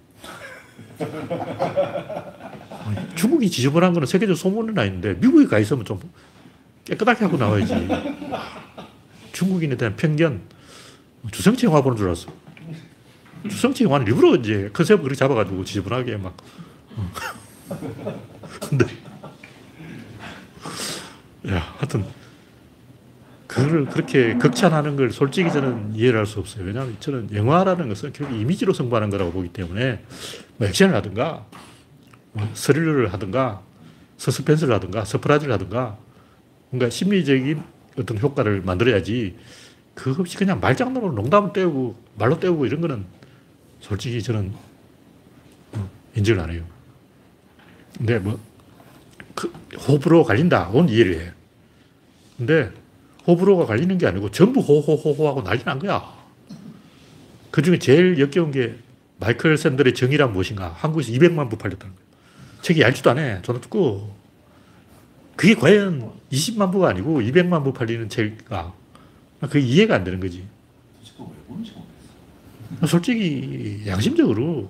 중국이 3.14 3.50
지저분한 3.50 3.92
거는 3.92 4.06
세계적 4.06 4.36
소문은 4.36 4.78
아닌데 4.78 5.14
미국에 5.14 5.46
가 5.46 5.58
있으면 5.58 5.84
좀 5.84 6.00
깨끗하게 6.88 7.24
하고 7.26 7.36
나와야지. 7.36 7.88
중국인에 9.32 9.76
대한 9.76 9.94
편견 9.94 10.40
주성치 11.30 11.66
영화 11.66 11.82
보는 11.82 11.96
줄 11.98 12.06
알았어. 12.06 12.30
주성치 13.48 13.84
영화는 13.84 14.06
일부러 14.06 14.34
이제 14.36 14.70
컨셉을 14.72 15.02
그렇게 15.02 15.16
잡아가지고 15.16 15.64
지저분하게 15.64 16.16
막. 16.16 16.34
어. 16.96 17.12
근데 18.68 18.86
야, 21.48 21.74
하여튼 21.76 22.04
그걸 23.46 23.86
그렇게 23.86 24.34
극찬하는 24.34 24.96
걸 24.96 25.10
솔직히 25.12 25.50
저는 25.52 25.94
이해를 25.94 26.18
할 26.18 26.26
수 26.26 26.38
없어요. 26.40 26.64
왜냐하면 26.64 26.96
저는 27.00 27.34
영화라는 27.34 27.88
것은 27.88 28.12
결국 28.12 28.34
이미지로 28.36 28.72
승부하는 28.72 29.10
거라고 29.10 29.30
보기 29.32 29.48
때문에 29.50 30.04
뭐 30.56 30.66
액션을 30.68 30.94
하든가 30.94 31.44
뭐 32.32 32.48
스릴러를 32.54 33.12
하든가 33.12 33.62
서스펜스를 34.16 34.74
하든가 34.74 35.04
surprise를 35.04 35.52
하든가 35.54 35.98
뭔가 36.70 36.90
심리적인 36.90 37.62
어떤 37.98 38.18
효과를 38.18 38.62
만들어야지 38.62 39.36
그거 39.94 40.22
없이 40.22 40.36
그냥 40.36 40.60
말장난으로 40.60 41.12
농담을 41.12 41.52
때우고 41.52 41.96
말로 42.16 42.38
때우고 42.38 42.66
이런 42.66 42.80
거는 42.80 43.04
솔직히 43.80 44.22
저는 44.22 44.52
어, 45.72 45.90
인정을 46.14 46.40
안 46.40 46.50
해요. 46.50 46.64
근데 47.96 48.18
뭐 48.18 48.48
그 49.38 49.52
호불호 49.86 50.24
갈린다. 50.24 50.66
그건 50.66 50.88
이해를 50.88 51.20
해. 51.20 51.32
근데 52.36 52.72
호불호가 53.24 53.66
갈리는 53.66 53.96
게 53.96 54.08
아니고 54.08 54.32
전부 54.32 54.58
호호호호 54.58 55.28
하고 55.28 55.44
난리 55.44 55.62
난 55.62 55.78
거야. 55.78 56.12
그 57.52 57.62
중에 57.62 57.78
제일 57.78 58.18
역겨운 58.18 58.50
게 58.50 58.74
마이클 59.20 59.56
샌들의 59.56 59.94
정의란 59.94 60.32
무엇인가. 60.32 60.70
한국에서 60.76 61.12
200만 61.12 61.48
부 61.48 61.56
팔렸다는 61.56 61.94
거예요. 61.94 62.08
책이 62.62 62.80
얇지도 62.80 63.10
않아. 63.10 63.42
저는 63.42 63.60
듣고. 63.60 64.17
그게 65.38 65.54
과연 65.54 66.10
20만 66.32 66.72
부가 66.72 66.88
아니고 66.88 67.20
200만 67.20 67.62
부 67.62 67.72
팔리는 67.72 68.08
책가 68.08 68.74
그게 69.42 69.60
이해가 69.60 69.94
안 69.94 70.02
되는 70.02 70.18
거지. 70.18 70.44
모르겠어. 71.46 71.76
솔직히 72.88 73.84
양심적으로 73.86 74.68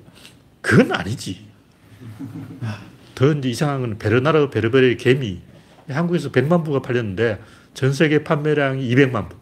그건 0.60 0.92
아니지. 0.92 1.46
더 3.14 3.32
이제 3.32 3.48
이상한 3.48 3.80
건 3.80 3.98
베르나르 3.98 4.50
베르베르의 4.50 4.98
개미. 4.98 5.40
한국에서 5.88 6.30
100만 6.30 6.62
부가 6.62 6.82
팔렸는데 6.82 7.40
전 7.72 7.94
세계 7.94 8.22
판매량이 8.22 8.94
200만 8.94 9.30
부. 9.30 9.36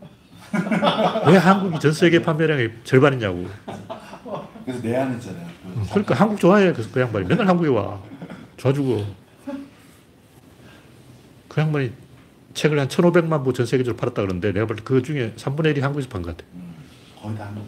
왜 1.28 1.38
한국이 1.38 1.80
전 1.80 1.92
세계 1.92 2.22
판매량의 2.22 2.70
절반이냐고. 2.84 3.48
그래서 4.64 4.80
내한했잖아요. 4.80 5.46
그 5.74 5.88
그러니까 5.90 6.14
한국 6.14 6.38
좋아해. 6.38 6.72
그래서 6.72 6.88
그 6.92 7.00
양반이 7.00 7.26
맨날 7.26 7.48
한국에 7.48 7.68
와. 7.68 8.00
좋아 8.56 8.72
죽어. 8.72 9.25
그 11.56 11.60
양반이 11.62 11.90
책을 12.52 12.78
한 12.78 12.86
1,500만 12.88 13.42
부 13.44 13.52
전 13.54 13.64
세계적으로 13.66 13.96
팔았다 13.96 14.20
그러는데 14.22 14.52
내가 14.52 14.66
볼 14.66 14.76
때 14.76 14.84
그 14.84 15.02
중에 15.02 15.32
3분의 15.36 15.74
1이 15.74 15.80
한국에서 15.80 16.08
판 16.10 16.20
것 16.22 16.36
같아. 16.36 16.46
음, 16.54 16.74
거의 17.22 17.36
다 17.36 17.46
한국. 17.46 17.66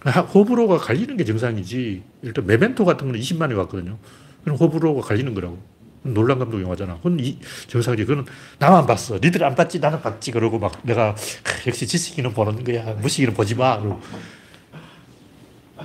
하- 0.00 0.20
호불호가 0.22 0.78
갈리는 0.78 1.14
게 1.16 1.24
정상이지. 1.24 2.02
일단 2.22 2.46
메멘토 2.46 2.84
같은 2.86 3.06
거는 3.06 3.20
20만이 3.20 3.54
왔거든요. 3.56 3.98
그럼 4.44 4.56
호불호가 4.58 5.02
갈리는 5.06 5.34
거라고. 5.34 5.58
놀란 6.02 6.38
감독 6.38 6.60
영화잖아. 6.60 6.96
그건 6.96 7.18
이 7.20 7.38
정상이지. 7.68 8.04
그건 8.06 8.26
나만 8.58 8.86
봤어. 8.86 9.18
니들 9.22 9.42
안 9.44 9.54
봤지? 9.54 9.78
나는 9.80 10.00
봤지. 10.02 10.30
그러고 10.32 10.58
막 10.58 10.78
내가 10.82 11.14
크, 11.42 11.68
역시 11.68 11.86
지식인은 11.86 12.32
보는 12.34 12.64
거야. 12.64 12.92
무식인은 12.94 13.32
보지 13.34 13.54
마. 13.54 13.78
그러고. 13.80 14.00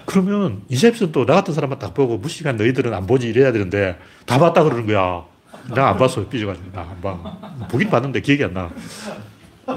그러면 0.06 0.62
인셉션도 0.70 1.26
나 1.26 1.36
같은 1.36 1.54
사람만 1.54 1.80
딱 1.80 1.94
보고 1.94 2.18
무식한 2.18 2.58
너희들은 2.58 2.94
안 2.94 3.08
보지 3.08 3.30
이래야 3.30 3.52
되는데 3.54 3.98
다 4.26 4.38
봤다 4.38 4.64
그러는 4.64 4.86
거야. 4.86 5.26
나 5.68 5.90
안 5.90 5.98
봤어. 5.98 6.28
삐져가지고. 6.28 6.72
나 6.72 6.82
안 6.82 7.02
봐. 7.02 7.68
보긴 7.70 7.90
봤는데 7.90 8.22
기억이 8.22 8.44
안 8.44 8.54
나. 8.54 8.70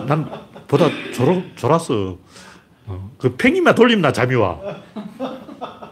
난 0.07 0.31
보다 0.67 0.89
졸, 1.13 1.51
졸았어. 1.57 2.17
어, 2.87 3.11
그 3.19 3.37
팽이만 3.37 3.75
돌리면 3.75 4.03
나 4.03 4.13
잠이 4.13 4.35
와. 4.35 4.59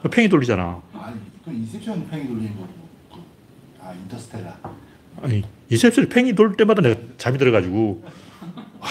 그 0.03 0.09
팽이 0.09 0.29
돌리잖아. 0.29 0.81
아니 0.94 1.16
그 1.44 1.50
인셉션 1.53 2.09
팽이 2.11 2.26
돌리는. 2.26 2.55
그, 3.12 3.18
아 3.83 3.92
인터스텔라. 3.92 4.57
아니, 5.22 5.42
이셉션이 5.68 6.09
팽이 6.09 6.35
돌 6.35 6.57
때마다 6.57 6.81
내가 6.81 6.98
잠이 7.18 7.37
들어가지고, 7.37 8.03
와, 8.81 8.88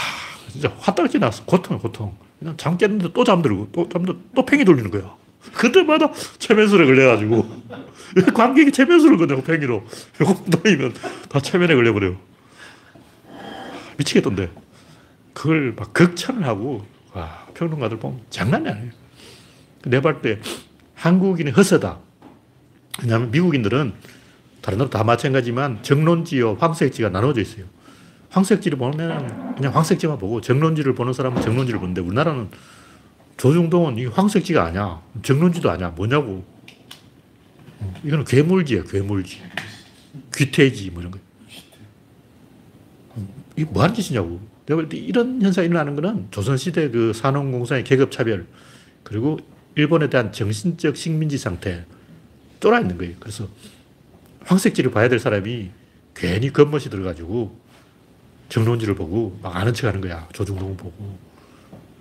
진짜 0.51 0.71
화딱지 0.77 1.17
났어. 1.17 1.43
고통이야, 1.45 1.81
고통. 1.81 2.15
그냥 2.38 2.55
잠 2.55 2.77
깼는데 2.77 3.13
또 3.13 3.23
잠들고, 3.23 3.69
또 3.71 3.89
잠들, 3.89 4.15
또 4.35 4.45
팽이 4.45 4.63
돌리는 4.63 4.91
거야. 4.91 5.15
그때마다 5.53 6.12
최면술에 6.38 6.85
걸려가지고, 6.85 7.47
관객이 8.34 8.72
최면술을 8.72 9.17
거냐고, 9.17 9.43
팽이로. 9.43 9.84
돌리면 10.52 10.93
다 11.30 11.39
최면에 11.39 11.76
걸려버려. 11.76 12.15
미치겠던데. 13.98 14.50
그걸 15.34 15.74
막 15.76 15.93
극찬을 15.93 16.45
하고, 16.45 16.86
와, 17.13 17.48
평론가들 17.54 18.00
보면 18.00 18.22
장난이 18.30 18.67
아니에요. 18.69 18.91
내가 19.86 20.02
볼때 20.02 20.39
한국인이 20.95 21.52
허세다. 21.52 21.98
왜냐하면 23.02 23.32
미국인들은 23.32 23.93
다른 24.62 24.78
나라 24.78 24.89
다 24.89 25.04
마찬가지지만 25.04 25.82
정론지와 25.82 26.56
황색지가 26.60 27.10
나눠져 27.10 27.41
있어요. 27.41 27.65
황색지를 28.30 28.78
보면 28.78 29.56
그냥 29.56 29.76
황색지만 29.76 30.17
보고 30.19 30.41
정론지를 30.41 30.93
보는 30.93 31.13
사람은 31.13 31.41
정론지를 31.41 31.80
보는데 31.80 32.02
우리나라는 32.02 32.50
조중동은 33.38 33.98
이 33.98 34.06
황색지가 34.06 34.63
아니야. 34.63 35.02
정론지도 35.24 35.72
아니야. 35.72 35.89
뭐냐고. 35.89 36.43
어, 37.80 37.94
이거는 38.04 38.26
괴물지야, 38.26 38.84
괴물지. 38.84 39.42
귀태지, 40.36 40.92
뭐 40.92 41.02
이런 41.02 41.12
거. 41.12 41.20
어, 43.10 43.28
이게 43.56 43.65
뭐 43.65 43.84
하는 43.84 43.96
짓이냐고. 43.96 44.39
내가 44.65 44.82
볼 44.82 44.89
때 44.89 44.98
이런 44.98 45.42
현상이 45.42 45.68
일어나는 45.68 45.96
거는 45.96 46.28
조선시대 46.32 46.89
그 46.92 47.13
산업공사의 47.13 47.84
계급차별, 47.84 48.46
그리고 49.04 49.39
일본에 49.76 50.10
대한 50.10 50.32
정신적 50.32 50.96
식민지 50.96 51.38
상태, 51.38 51.86
쫄아 52.60 52.82
있는 52.82 52.98
거예요. 52.98 53.15
그래서 53.20 53.48
황색지를 54.42 54.92
봐야 54.92 55.10
될 55.10 55.20
사람이 55.20 55.72
괜히 56.13 56.52
겉멋이 56.52 56.84
들어가지고 56.84 57.58
정론지를 58.50 58.96
보고 58.96 59.39
막 59.42 59.56
아는 59.56 59.74
척 59.74 59.88
하는 59.88 60.02
거야. 60.02 60.28
조중동 60.34 60.76
보고. 60.76 61.18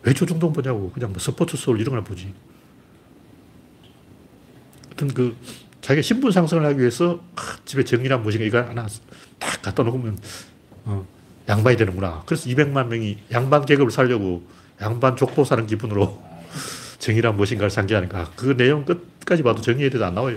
왜 0.02 0.12
조중동 0.12 0.52
보냐고. 0.52 0.90
그냥 0.90 1.10
뭐 1.10 1.18
스포츠 1.20 1.56
소울 1.56 1.80
이런 1.80 1.94
걸 1.94 2.04
보지. 2.04 2.32
그 5.14 5.36
자기가 5.80 6.02
신분 6.02 6.32
상승을 6.32 6.64
하기 6.66 6.80
위해서 6.80 7.20
아, 7.36 7.56
집에 7.64 7.84
정의란 7.84 8.22
무엇인가 8.22 8.46
이거 8.46 8.58
하나 8.60 8.86
딱 9.38 9.62
갖다 9.62 9.82
놓으면 9.82 10.18
어, 10.84 11.06
양반이 11.48 11.76
되는구나. 11.76 12.22
그래서 12.26 12.48
200만 12.48 12.88
명이 12.88 13.18
양반 13.32 13.64
계급을 13.64 13.90
살려고 13.90 14.42
양반 14.80 15.16
족보 15.16 15.44
사는 15.44 15.66
기분으로 15.66 16.22
정의란 16.98 17.36
무엇인가를 17.36 17.70
상기하니까 17.70 18.32
그 18.36 18.56
내용 18.56 18.84
끝까지 18.84 19.42
봐도 19.42 19.60
정의에 19.62 19.88
대해서 19.90 20.06
안 20.06 20.14
나와요. 20.14 20.36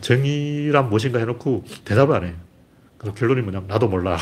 정의란 0.00 0.88
무엇인가 0.88 1.18
해놓고 1.18 1.64
대답을 1.84 2.14
안 2.16 2.24
해. 2.24 2.34
그래서 2.98 3.14
결론이 3.16 3.40
뭐냐면 3.42 3.66
나도 3.68 3.88
몰라. 3.88 4.18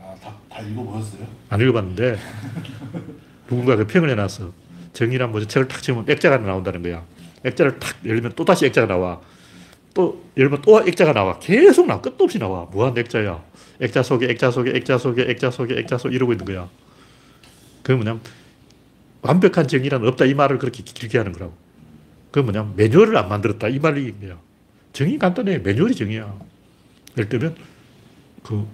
아 0.00 0.14
다 0.20 0.32
다 0.48 0.60
읽어보셨어요? 0.60 1.26
안 1.50 1.60
읽어봤는데 1.60 2.18
누군가 3.48 3.76
그 3.76 3.86
평을 3.86 4.10
해놨어. 4.10 4.52
정의란 4.92 5.30
뭐지? 5.30 5.46
책을 5.46 5.68
탁 5.68 5.82
치면 5.82 6.06
액자가 6.08 6.38
나온다는 6.38 6.82
거야. 6.82 7.04
액자를 7.44 7.78
탁 7.78 7.96
열면 8.04 8.32
또 8.36 8.44
다시 8.44 8.66
액자가 8.66 8.86
나와. 8.86 9.20
또 9.94 10.24
열면 10.36 10.62
또 10.62 10.82
액자가 10.86 11.12
나와. 11.12 11.38
계속 11.38 11.86
나와. 11.86 12.00
끝도 12.00 12.24
없이 12.24 12.38
나와. 12.38 12.66
무한 12.72 12.96
액자야. 12.96 13.42
액자 13.80 14.02
속에 14.02 14.28
액자 14.30 14.50
속에 14.50 14.72
액자 14.74 14.98
속에 14.98 15.24
액자 15.28 15.50
속에 15.50 15.78
액자 15.78 15.98
속에 15.98 16.14
이러고 16.14 16.32
있는 16.32 16.44
거야. 16.46 16.68
그게 17.82 17.94
뭐냐면 17.94 18.20
완벽한 19.22 19.66
정의란 19.68 20.06
없다 20.06 20.24
이 20.24 20.34
말을 20.34 20.58
그렇게 20.58 20.82
길게 20.82 21.18
하는 21.18 21.32
거라고. 21.32 21.54
그게 22.30 22.42
뭐냐면 22.42 22.74
매뉴얼을 22.76 23.16
안 23.16 23.28
만들었다 23.28 23.68
이 23.68 23.78
말이 23.78 24.12
뭐야. 24.12 24.38
정의 24.92 25.18
간단해. 25.18 25.58
매뉴얼이 25.58 25.94
정의야. 25.94 26.38
예를 27.18 27.28
들면 27.28 27.56
그 28.42 28.66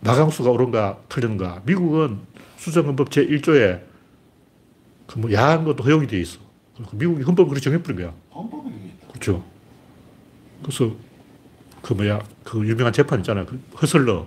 나강수가 0.00 0.50
옳은가 0.50 0.98
틀렸는가. 1.08 1.62
미국은 1.64 2.18
수정헌법 2.56 3.10
제1조에 3.10 3.88
그 5.06 5.18
뭐 5.18 5.32
야한 5.32 5.64
것도 5.64 5.82
허용이 5.82 6.06
돼 6.06 6.20
있어. 6.20 6.38
미국이 6.92 7.22
헌법을 7.22 7.50
그렇게 7.50 7.64
정해버린 7.64 8.00
거야. 8.00 8.14
그게 8.32 8.86
있다. 8.86 9.08
그렇죠. 9.08 9.44
그래서 10.62 10.94
그 11.82 11.92
뭐야 11.92 12.20
그 12.44 12.66
유명한 12.66 12.92
재판 12.92 13.20
있잖아. 13.20 13.44
그 13.44 13.60
허슬러 13.80 14.26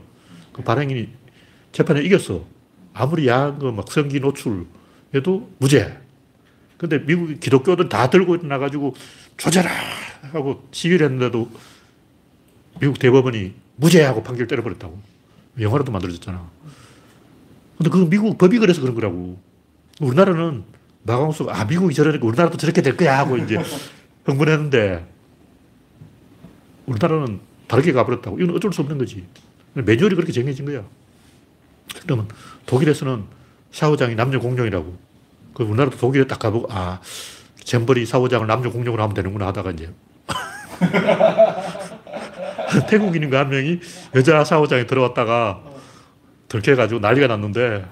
그 0.52 0.64
발행인이 0.64 1.10
재판에 1.72 2.02
이겼어. 2.02 2.46
아무리 2.94 3.28
야한 3.28 3.60
거막 3.60 3.92
성기 3.92 4.20
노출 4.20 4.66
해도 5.14 5.50
무죄. 5.60 5.98
근데 6.78 7.04
미국 7.06 7.40
기독교들 7.40 7.90
다 7.90 8.10
들고 8.10 8.38
나가지고 8.38 8.96
조져라 9.38 9.70
하고 10.34 10.68
시위를 10.72 11.06
했는데도 11.06 11.50
미국 12.80 13.00
대법원이 13.00 13.54
무죄하고 13.76 14.24
판결 14.24 14.48
때려버렸다고. 14.48 15.00
영화로도 15.60 15.92
만들어졌잖아. 15.92 16.50
근데 17.78 17.90
그 17.90 18.10
미국 18.10 18.38
법이 18.38 18.60
그래서 18.60 18.82
그런 18.82 18.96
거라고. 18.96 19.40
우리나라는 20.00 20.64
마광수가 21.04 21.60
아 21.60 21.66
미국이 21.66 21.94
저러니까 21.94 22.26
우리나라도 22.26 22.58
저렇게 22.58 22.82
될 22.82 22.96
거야 22.96 23.18
하고 23.18 23.38
이제 23.38 23.58
흥분했는데 24.26 25.06
우리나라는 26.86 27.40
다르게 27.68 27.94
가버렸다고. 27.94 28.40
이건 28.40 28.56
어쩔 28.56 28.74
수 28.74 28.82
없는 28.82 28.98
거지. 28.98 29.26
매뉴얼이 29.74 30.16
그렇게 30.16 30.34
정해진 30.34 30.66
거야. 30.66 30.84
그러면 32.04 32.28
독일에서는 32.66 33.24
샤워장이 33.72 34.16
남녀 34.16 34.40
공용이라고. 34.40 34.98
그 35.54 35.64
우리나라도 35.64 35.98
독일에 35.98 36.28
딱 36.28 36.40
가보고 36.40 36.68
아 36.70 37.00
잼버리 37.64 38.06
샤워장을 38.06 38.46
남녀 38.46 38.70
공용으로 38.70 39.02
하면 39.04 39.14
되는구나 39.14 39.48
하다가 39.48 39.72
이제 39.72 39.90
태국인인가 42.90 43.40
한 43.40 43.50
명이 43.50 43.80
여자 44.16 44.44
샤워장에 44.44 44.86
들어왔다가 44.86 45.62
들켜가지고 46.48 47.00
난리가 47.00 47.28
났는데 47.28 47.86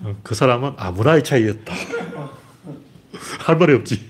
어, 0.00 0.14
그 0.22 0.34
사람은 0.34 0.74
아 0.76 0.90
문화의 0.90 1.24
차이였다. 1.24 1.74
할 3.40 3.56
말이 3.56 3.74
없지. 3.74 4.00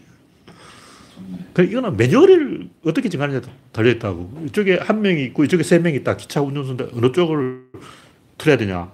그 1.54 1.62
이거는 1.62 1.96
매뉴얼을 1.96 2.68
어떻게 2.84 3.08
정하느냐에 3.08 3.40
달려 3.72 3.90
있다고. 3.90 4.44
이쪽에 4.46 4.78
한 4.80 5.02
명이 5.02 5.24
있고 5.26 5.44
이쪽에 5.44 5.62
세 5.62 5.78
명이 5.78 5.96
있다. 5.98 6.16
기차 6.16 6.40
운전수인데 6.40 6.90
어느 6.94 7.10
쪽을 7.12 7.64
틀어야 8.38 8.56
되냐. 8.56 8.92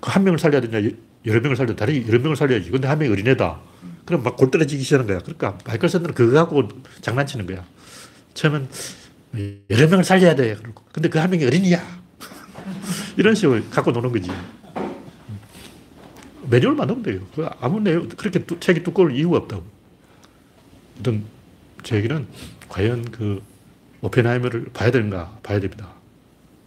그 0.00 0.10
한 0.10 0.24
명을 0.24 0.38
살려야 0.38 0.60
되냐. 0.60 0.88
여러 1.24 1.40
명을 1.40 1.56
살려야 1.56 1.74
다른 1.74 2.06
여러 2.06 2.18
명을 2.20 2.36
살려야지. 2.36 2.70
근데 2.70 2.86
한 2.86 2.98
명이 2.98 3.10
어린애다. 3.12 3.60
그럼 4.04 4.22
막 4.22 4.36
골 4.36 4.50
떨어지기 4.52 4.82
시작하는 4.84 5.08
거야. 5.08 5.18
그러니까 5.18 5.58
마이클 5.66 5.88
샌드는 5.88 6.14
그거 6.14 6.32
갖고 6.34 6.68
장난치는 7.00 7.46
거야. 7.46 7.64
처음엔 8.34 8.68
여러 9.70 9.88
명을 9.88 10.04
살려야 10.04 10.34
돼. 10.36 10.56
근데 10.92 11.08
그 11.08 11.18
한 11.18 11.30
명이 11.30 11.44
어린이야. 11.44 11.82
이런 13.16 13.34
식으로 13.34 13.62
갖고 13.70 13.90
노는 13.90 14.12
거지. 14.12 14.30
매뉴얼 16.48 16.74
만들면 16.74 17.02
돼요. 17.02 17.20
그 17.34 17.48
아무 17.60 17.80
내용, 17.80 18.08
그렇게 18.08 18.44
두, 18.44 18.58
책이 18.58 18.82
두꺼울 18.82 19.12
이유가 19.14 19.38
없다고. 19.38 19.62
어떤, 21.00 21.24
제 21.82 21.96
얘기는 21.96 22.26
과연 22.68 23.04
그 23.10 23.42
오펜하이머를 24.00 24.66
봐야 24.72 24.90
되는가? 24.90 25.38
봐야 25.42 25.60
됩니다. 25.60 25.88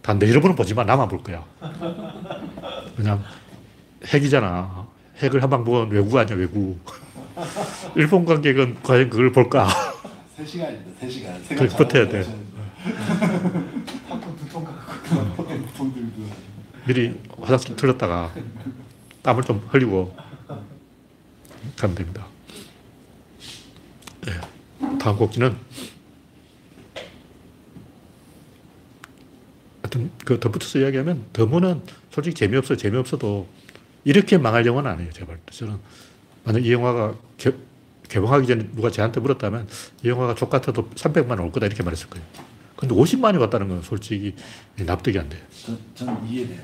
단내 0.02 0.28
여러분은 0.28 0.56
보지만 0.56 0.86
나만 0.86 1.08
볼 1.08 1.22
거야. 1.22 1.44
그냥 2.96 3.22
핵이잖아. 4.06 4.86
핵을 5.18 5.42
한방본 5.42 5.90
외국 5.90 6.16
아니야, 6.16 6.36
외국. 6.36 6.78
일본 7.94 8.24
관객은 8.24 8.78
과연 8.82 9.10
그걸 9.10 9.32
볼까? 9.32 9.68
3시간입니다. 10.38 11.00
3시간. 11.00 11.48
그래, 11.48 11.68
버텨야 11.68 12.08
돼. 12.08 12.24
팝콘 14.08 14.36
두통 14.36 14.64
갖고 14.64 15.46
돈 15.76 15.92
들고. 15.92 16.50
미리 16.86 17.14
화장실 17.40 17.76
틀었다가 17.76 18.32
땀을 19.22 19.42
좀 19.44 19.66
흘리고 19.70 20.14
가면 21.76 21.94
됩니다. 21.96 22.26
네. 24.22 24.32
다음 24.98 25.16
곡지는 25.16 25.56
하여튼 29.82 30.10
그 30.24 30.38
덧붙여서 30.40 30.78
이야기하면 30.80 31.24
더무는 31.32 31.82
솔직히 32.10 32.34
재미없어요. 32.34 32.76
재미없어도 32.78 33.46
이렇게 34.04 34.38
망할 34.38 34.64
영화는 34.66 34.90
아니에요. 34.90 35.12
제발. 35.12 35.38
저는 35.50 35.78
만약 36.44 36.64
이 36.64 36.72
영화가 36.72 37.14
개, 37.36 37.52
개봉하기 38.08 38.46
전에 38.46 38.68
누가 38.74 38.90
저한테 38.90 39.20
물었다면 39.20 39.68
이 40.04 40.08
영화가 40.08 40.34
족 40.34 40.50
같아도 40.50 40.88
300만 40.90 41.30
원 41.30 41.40
올 41.40 41.52
거다 41.52 41.66
이렇게 41.66 41.82
말했을 41.82 42.08
거예요. 42.08 42.26
근데 42.76 42.94
50만이 42.94 43.38
왔다는 43.38 43.68
건 43.68 43.82
솔직히 43.82 44.34
납득이 44.76 45.18
안 45.18 45.28
돼요. 45.28 45.42
저, 45.66 45.76
저는 45.94 46.26
이해돼요. 46.26 46.60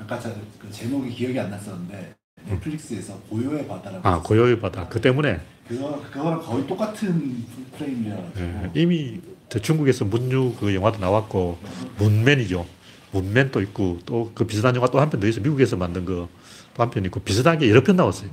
아까 0.00 0.18
저, 0.18 0.30
그 0.58 0.70
제목이 0.70 1.10
기억이 1.10 1.38
안 1.38 1.50
났었는데 1.50 2.14
넷플릭스에서 2.46 3.18
고요의 3.28 3.68
바다라고 3.68 4.06
아, 4.08 4.10
있었어요. 4.12 4.22
고요의 4.22 4.60
바다. 4.60 4.88
그 4.88 5.00
때문에 5.00 5.40
그거 5.68 6.02
그거랑 6.10 6.40
거의 6.42 6.66
똑같은 6.66 7.44
프레임이라 7.76 8.16
예, 8.16 8.52
가지고 8.54 8.72
이미 8.74 9.20
저 9.48 9.58
중국에서 9.58 10.04
문유 10.04 10.54
그 10.58 10.74
영화도 10.74 10.98
나왔고 10.98 11.58
문맨이죠. 11.98 12.66
문맨도 13.12 13.60
있고 13.62 13.98
또 14.06 14.30
그 14.34 14.46
비슷한 14.46 14.74
영화 14.76 14.86
또 14.88 14.98
한 14.98 15.10
편 15.10 15.20
더 15.20 15.26
있어. 15.28 15.40
미국에서 15.40 15.76
만든 15.76 16.04
거 16.04 16.28
또 16.74 16.82
한 16.82 16.90
편 16.90 17.04
있고 17.04 17.20
비슷한 17.20 17.58
게 17.58 17.68
여러 17.68 17.82
편 17.82 17.96
나왔어요. 17.96 18.30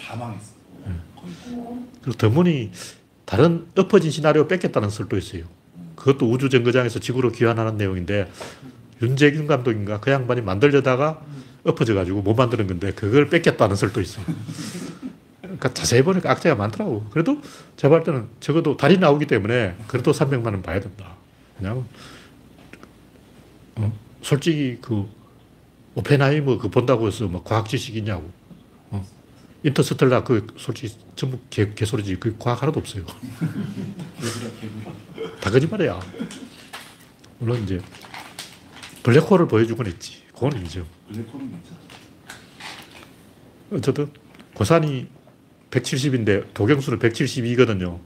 다 0.00 0.16
망했어. 0.16 0.52
거의. 0.86 1.00
그리고 2.02 2.16
더문이 2.16 2.70
다른 3.26 3.66
엎어진 3.76 4.10
시나리오 4.10 4.48
뺏겼다는 4.48 4.88
설도 4.90 5.16
있어요. 5.18 5.44
그것도 5.96 6.30
우주 6.30 6.48
정거장에서 6.48 6.98
지구로 6.98 7.30
귀환하는 7.32 7.76
내용인데 7.76 8.30
윤재균 9.02 9.46
감독인가 9.46 10.00
그 10.00 10.10
양반이 10.10 10.42
만들려다가 10.42 11.22
엎어져 11.64 11.94
가지고 11.94 12.22
못 12.22 12.34
만드는 12.34 12.66
건데 12.66 12.92
그걸 12.92 13.28
뺏겼다는 13.28 13.76
설도 13.76 14.00
있어요. 14.00 14.24
그러니까 15.40 15.72
자세히 15.74 16.02
보니까 16.02 16.30
악재가 16.30 16.54
많더라고. 16.54 17.04
그래도 17.10 17.40
제가 17.76 17.96
볼 17.96 18.04
때는 18.04 18.28
적어도 18.40 18.76
달이 18.76 18.98
나오기 18.98 19.26
때문에 19.26 19.76
그래도 19.86 20.12
300만 20.12 20.46
원 20.46 20.62
봐야 20.62 20.80
된다. 20.80 21.16
왜냐하면 21.58 21.86
어, 23.76 23.92
솔직히 24.22 24.78
그 24.80 25.08
오펜하이머 25.94 26.58
그 26.58 26.68
본다고 26.68 27.08
해서 27.08 27.26
뭐 27.26 27.42
과학 27.42 27.68
지식이냐고. 27.68 28.30
어. 28.90 29.06
인터스텔라 29.62 30.24
그 30.24 30.46
솔직히 30.56 30.96
전부 31.16 31.38
개, 31.50 31.74
개소리지. 31.74 32.16
그 32.16 32.36
과학 32.38 32.62
하나도 32.62 32.80
없어요. 32.80 33.04
다 35.40 35.50
거짓말이야. 35.50 36.00
물론 37.38 37.62
이제 37.64 37.80
블랙홀을 39.02 39.48
보여주곤 39.48 39.86
했지. 39.86 40.22
그건 40.34 40.52
인정. 40.56 40.84
블랙홀은 41.08 41.50
괜찮아. 41.50 41.80
어쨌든 43.72 44.10
고산이 44.54 45.06
170인데 45.70 46.52
도경수는 46.54 46.98
172거든요. 46.98 48.00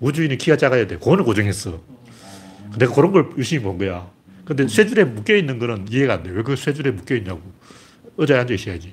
우주인이 0.00 0.36
키가 0.38 0.56
작아야 0.56 0.86
돼. 0.86 0.98
그거는 0.98 1.24
고정했어. 1.24 1.82
내가 2.78 2.94
그런 2.94 3.12
걸 3.12 3.30
열심히 3.36 3.62
본 3.62 3.78
거야. 3.78 4.10
근데 4.44 4.68
쇠줄에 4.68 5.04
묶여 5.04 5.34
있는 5.36 5.58
거는 5.58 5.86
이해가 5.90 6.14
안 6.14 6.22
돼. 6.22 6.30
왜 6.30 6.42
그 6.42 6.54
쇠줄에 6.56 6.90
묶여 6.90 7.14
있냐고. 7.16 7.40
의자에 8.18 8.38
앉아 8.40 8.52
있어야지. 8.54 8.92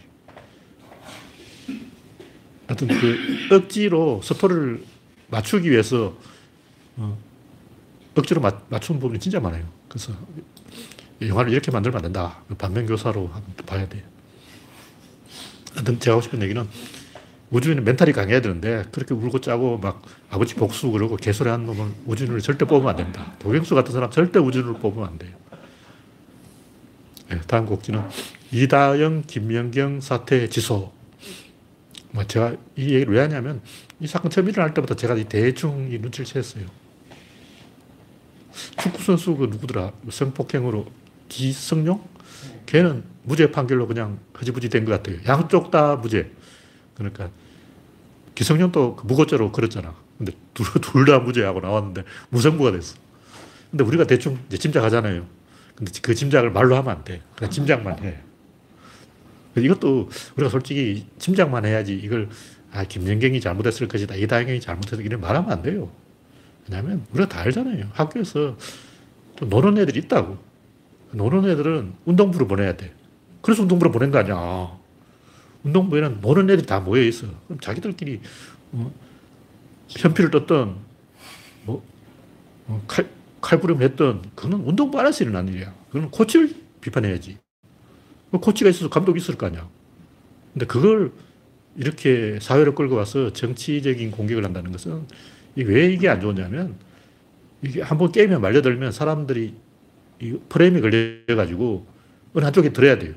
하여튼 2.68 2.88
그 2.88 3.56
억지로 3.56 4.22
스토리를 4.24 4.84
맞추기 5.30 5.70
위해서 5.70 6.18
어, 6.96 7.18
억지로 8.16 8.40
맞, 8.40 8.64
맞춘 8.70 9.00
부분이 9.00 9.20
진짜 9.20 9.40
많아요. 9.42 9.66
그래서 9.90 10.14
이 10.38 10.51
영화를 11.22 11.52
이렇게 11.52 11.72
만들면 11.72 11.98
안 11.98 12.04
된다. 12.04 12.38
반면교사로 12.58 13.28
한번 13.28 13.66
봐야 13.66 13.88
돼. 13.88 14.04
하여튼 15.74 16.00
제가 16.00 16.16
하고 16.16 16.22
싶은 16.22 16.42
얘기는 16.42 16.68
우주인은 17.52 17.84
멘탈이 17.84 18.14
강해야 18.14 18.42
되는데 18.42 18.86
그렇게 18.92 19.14
울고 19.14 19.42
짜고 19.42 19.78
막 19.78 20.02
아버지 20.30 20.56
복수 20.56 20.90
그러고 20.92 21.18
개소리 21.18 21.50
하는 21.50 21.66
놈은 21.66 21.94
우주인을 22.06 22.40
절대 22.40 22.66
뽑으면 22.66 22.90
안 22.90 22.96
된다. 22.96 23.34
도경수 23.40 23.76
같은 23.76 23.92
사람 23.92 24.10
절대 24.10 24.40
우주인을 24.40 24.76
뽑으면 24.76 25.08
안 25.08 25.18
돼요. 25.18 25.36
네, 27.30 27.40
다음 27.48 27.66
곡지는 27.66 28.02
이다영, 28.52 29.24
김연경 29.28 30.02
사태 30.02 30.48
지소. 30.50 30.92
뭐 32.12 32.26
제가 32.26 32.56
이 32.76 32.94
얘기를 32.94 33.14
왜 33.14 33.22
하냐면 33.22 33.62
이 34.00 34.08
사건 34.08 34.32
처음 34.32 34.50
일어날 34.50 34.74
때부터 34.74 34.96
제가 34.96 35.16
이 35.16 35.26
대충 35.26 35.90
이 35.92 35.98
눈치를 35.98 36.26
챘어요. 36.26 36.68
축구 38.82 39.02
선수 39.02 39.36
그 39.36 39.46
누구더라 39.46 39.92
성폭행으로 40.10 40.86
기성용? 41.32 42.04
걔는 42.66 43.04
무죄 43.24 43.52
판결로 43.52 43.88
그냥 43.88 44.20
허지부지 44.40 44.68
된 44.70 44.84
것 44.86 44.92
같아요. 44.92 45.18
양쪽 45.26 45.72
다 45.72 45.96
무죄. 45.96 46.30
그러니까 46.96 47.30
기성용도 48.36 48.98
그 48.98 49.06
무고죄로 49.08 49.52
걸었잖아. 49.54 49.96
근데 50.18 50.34
둘 50.54 51.06
다 51.08 51.20
무죄하고 51.20 51.62
나왔는데 51.62 52.04
무승부가 52.30 52.72
됐어. 52.74 52.98
근데 53.72 53.84
우리가 53.86 54.06
대충 54.06 54.38
짐작하잖아요. 54.50 55.26
근데 55.76 55.92
그 56.02 56.14
짐작을 56.14 56.52
말로 56.52 56.76
하면 56.76 56.92
안 56.98 57.04
돼. 57.06 57.22
그냥 57.36 57.50
짐작만 57.50 58.04
해. 58.04 58.20
이것도 59.58 60.10
우리가 60.36 60.50
솔직히 60.50 61.06
짐작만 61.18 61.66
해야지 61.66 61.94
이걸 61.96 62.30
아, 62.74 62.84
김연경이 62.84 63.40
잘못했을 63.40 63.88
것이다. 63.88 64.16
이다영이 64.16 64.60
잘못했을 64.60 65.06
이런 65.06 65.22
말하면 65.22 65.50
안 65.52 65.62
돼요. 65.62 65.90
왜냐하면 66.68 67.06
우리가 67.14 67.30
다 67.30 67.42
알잖아요. 67.42 67.90
학교에서 67.94 68.58
또 69.38 69.46
노는 69.46 69.78
애들이 69.78 70.00
있다고. 70.02 70.38
노는 71.14 71.50
애들은 71.50 71.94
운동부로 72.06 72.48
보내야 72.48 72.78
돼. 72.78 72.94
그래서 73.42 73.64
운동부로 73.64 73.92
보낸 73.92 74.12
거 74.12 74.20
아니야. 74.20 74.78
운동부에는 75.64 76.22
노는 76.22 76.50
애들이 76.50 76.66
다 76.66 76.80
모여 76.80 77.04
있어. 77.04 77.28
그럼 77.48 77.60
자기들끼리 77.60 78.22
어, 78.74 78.92
현피를 79.90 80.32
떴던 80.32 80.78
뭐 81.66 81.84
어, 82.68 82.84
칼, 82.88 83.10
칼부림을 83.42 83.84
했던 83.84 84.22
그거는 84.36 84.66
운동부 84.66 85.00
안에서 85.00 85.24
일어난 85.24 85.48
일이야. 85.48 85.74
그건 85.92 86.10
코치를 86.10 86.54
비판해야지. 86.82 87.38
그 88.32 88.40
코치가 88.40 88.70
있어서 88.70 88.90
감독이 88.90 89.20
있을 89.20 89.36
거 89.36 89.48
아니야. 89.48 89.68
근데 90.54 90.66
그걸 90.66 91.12
이렇게 91.76 92.40
사회로 92.42 92.76
끌고 92.76 92.96
와서 92.96 93.32
정치적인 93.34 94.12
공격을 94.12 94.44
한다는 94.44 94.72
것은 94.72 95.06
왜 95.56 95.92
이게 95.92 96.10
안 96.10 96.20
좋냐면 96.20 96.76
이게 97.62 97.82
한번 97.82 98.12
게임에 98.12 98.38
말려들면 98.38 98.92
사람들이 98.92 99.56
이 100.22 100.38
프레임이 100.50 100.82
걸려가지고 100.82 101.86
어느 102.36 102.46
한쪽에 102.46 102.72
들어야 102.72 102.98
돼요. 102.98 103.14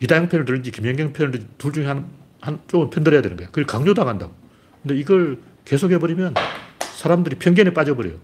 이다영 0.00 0.28
편을 0.28 0.44
들든지 0.44 0.72
김연경 0.72 1.12
편을 1.12 1.30
들든지 1.30 1.54
둘 1.56 1.72
중에 1.72 1.86
한, 1.86 2.08
한쪽은 2.40 2.90
편들어야 2.90 3.22
되는 3.22 3.36
거야. 3.36 3.48
그걸 3.48 3.64
강요당한다고. 3.64 4.34
근데 4.82 4.96
이걸 4.96 5.38
계속 5.64 5.92
해버리면 5.92 6.34
사람들이 6.96 7.36
편견에 7.36 7.72
빠져버려요. 7.72 8.16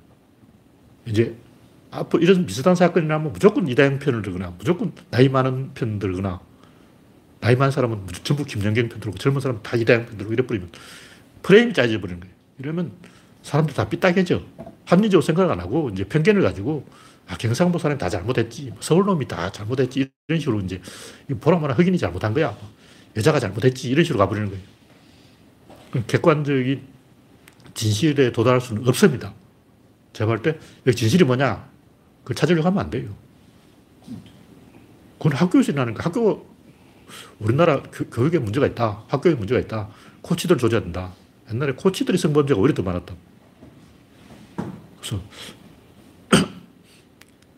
이제 1.07 1.37
앞으로 1.90 2.22
이런 2.22 2.44
비슷한 2.46 2.75
사건이 2.75 3.07
나면 3.07 3.33
무조건 3.33 3.68
이다영 3.68 4.01
편을 4.01 4.22
들거나 4.22 4.55
무조건 4.59 4.92
나이 5.11 5.29
많은 5.29 5.72
편 5.75 5.99
들거나 5.99 6.40
나이 7.40 7.55
많은 7.55 7.70
사람은 7.70 8.07
전부 8.25 8.44
김연경 8.44 8.88
편 8.88 9.01
들고 9.01 9.16
젊은 9.18 9.40
사람은 9.40 9.62
다 9.62 9.77
이다영 9.77 10.07
편 10.07 10.18
들고 10.18 10.33
이래버리면 10.33 10.70
프레임이 11.42 11.72
짜져버리는 11.72 12.20
거예요. 12.20 12.35
이러면 12.59 12.92
사람들 13.42 13.75
다 13.75 13.88
삐딱해져. 13.88 14.42
합리적으로 14.87 15.20
생각을 15.20 15.53
안 15.53 15.61
하고 15.61 15.90
이제 15.90 16.05
편견을 16.05 16.42
가지고 16.42 16.85
아, 17.28 17.36
경상도 17.36 17.78
사람이 17.78 17.98
다 17.98 18.08
잘못했지. 18.08 18.72
서울 18.81 19.04
놈이 19.06 19.27
다 19.27 19.50
잘못했지. 19.50 20.08
이런 20.29 20.40
식으로 20.40 20.60
이제 20.60 20.81
보라마나 21.40 21.74
흑인이 21.74 21.98
잘못한 21.98 22.33
거야. 22.33 22.56
여자가 23.16 23.40
잘못했지. 23.40 23.88
이런 23.88 24.04
식으로 24.04 24.18
가버리는 24.20 24.48
거예요. 24.48 24.62
객관적인 26.06 26.83
진실에 27.74 28.33
도달할 28.33 28.60
수는 28.60 28.87
없습니다. 28.87 29.35
제가 30.12 30.29
볼 30.29 30.42
때, 30.42 30.58
여기 30.87 30.96
진실이 30.96 31.24
뭐냐? 31.24 31.68
그걸 32.22 32.37
찾으려고 32.37 32.66
하면 32.68 32.85
안 32.85 32.90
돼요. 32.90 33.08
그건 35.18 35.33
학교에서 35.33 35.72
일어나는 35.72 35.94
거야. 35.94 36.04
학교, 36.04 36.46
우리나라 37.38 37.83
교, 37.83 38.24
육에 38.24 38.38
문제가 38.38 38.66
있다. 38.66 39.04
학교에 39.08 39.35
문제가 39.35 39.60
있다. 39.60 39.88
코치들 40.22 40.58
조져야 40.58 40.81
된다. 40.81 41.12
옛날에 41.52 41.72
코치들이 41.72 42.18
성범죄가 42.18 42.60
오히려 42.60 42.74
더 42.74 42.83
많았다. 42.83 43.14
그래서 44.98 45.22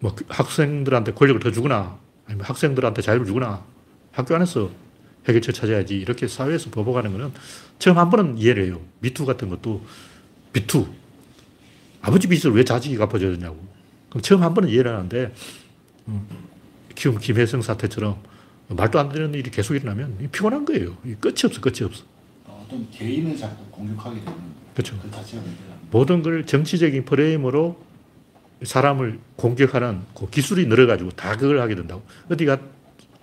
뭐 0.00 0.14
학생들한테 0.28 1.12
권력을 1.12 1.40
더 1.40 1.50
주거나 1.50 1.98
아니면 2.26 2.46
학생들한테 2.46 3.02
자유를 3.02 3.26
주거나 3.26 3.64
학교 4.12 4.34
안에서 4.34 4.70
해결책 5.28 5.54
찾아야지 5.54 5.96
이렇게 5.96 6.26
사회에서 6.28 6.70
보복하는 6.70 7.12
거는 7.12 7.32
처음 7.78 7.98
한 7.98 8.10
번은 8.10 8.38
이해를 8.38 8.66
해요. 8.66 8.80
미투 9.00 9.26
같은 9.26 9.48
것도 9.48 9.84
미투 10.52 10.86
아버지 12.00 12.28
빚을 12.28 12.54
왜 12.54 12.64
자식이 12.64 12.96
갚아줘야 12.96 13.32
되냐고. 13.32 13.58
그럼 14.08 14.22
처음 14.22 14.42
한 14.42 14.54
번은 14.54 14.68
이해를 14.70 14.92
하는데 14.94 15.34
음, 16.08 16.26
키움 16.94 17.18
김혜성 17.18 17.62
사태처럼 17.62 18.18
말도 18.68 18.98
안 18.98 19.08
되는 19.08 19.34
일이 19.34 19.50
계속 19.50 19.74
일어나면 19.74 20.18
이 20.22 20.28
피곤한 20.28 20.64
거예요. 20.64 20.96
이 21.04 21.14
끝이 21.14 21.36
없어, 21.44 21.60
끝이 21.60 21.82
없어. 21.82 22.04
어, 22.44 22.64
어떤 22.66 22.90
개인을 22.90 23.36
자꾸 23.36 23.64
공격하게 23.70 24.20
되는 24.20 24.34
그렇죠. 24.74 24.98
그 25.02 25.10
자체가 25.10 25.42
문제다. 25.42 25.74
모든 25.90 26.22
걸 26.22 26.46
정치적인 26.46 27.04
프레임으로 27.04 27.80
사람을 28.62 29.18
공격하는 29.36 30.00
그 30.16 30.28
기술이 30.30 30.66
늘어가지고 30.66 31.10
다 31.10 31.36
그걸 31.36 31.60
하게 31.60 31.74
된다고. 31.74 32.02
어디가 32.30 32.58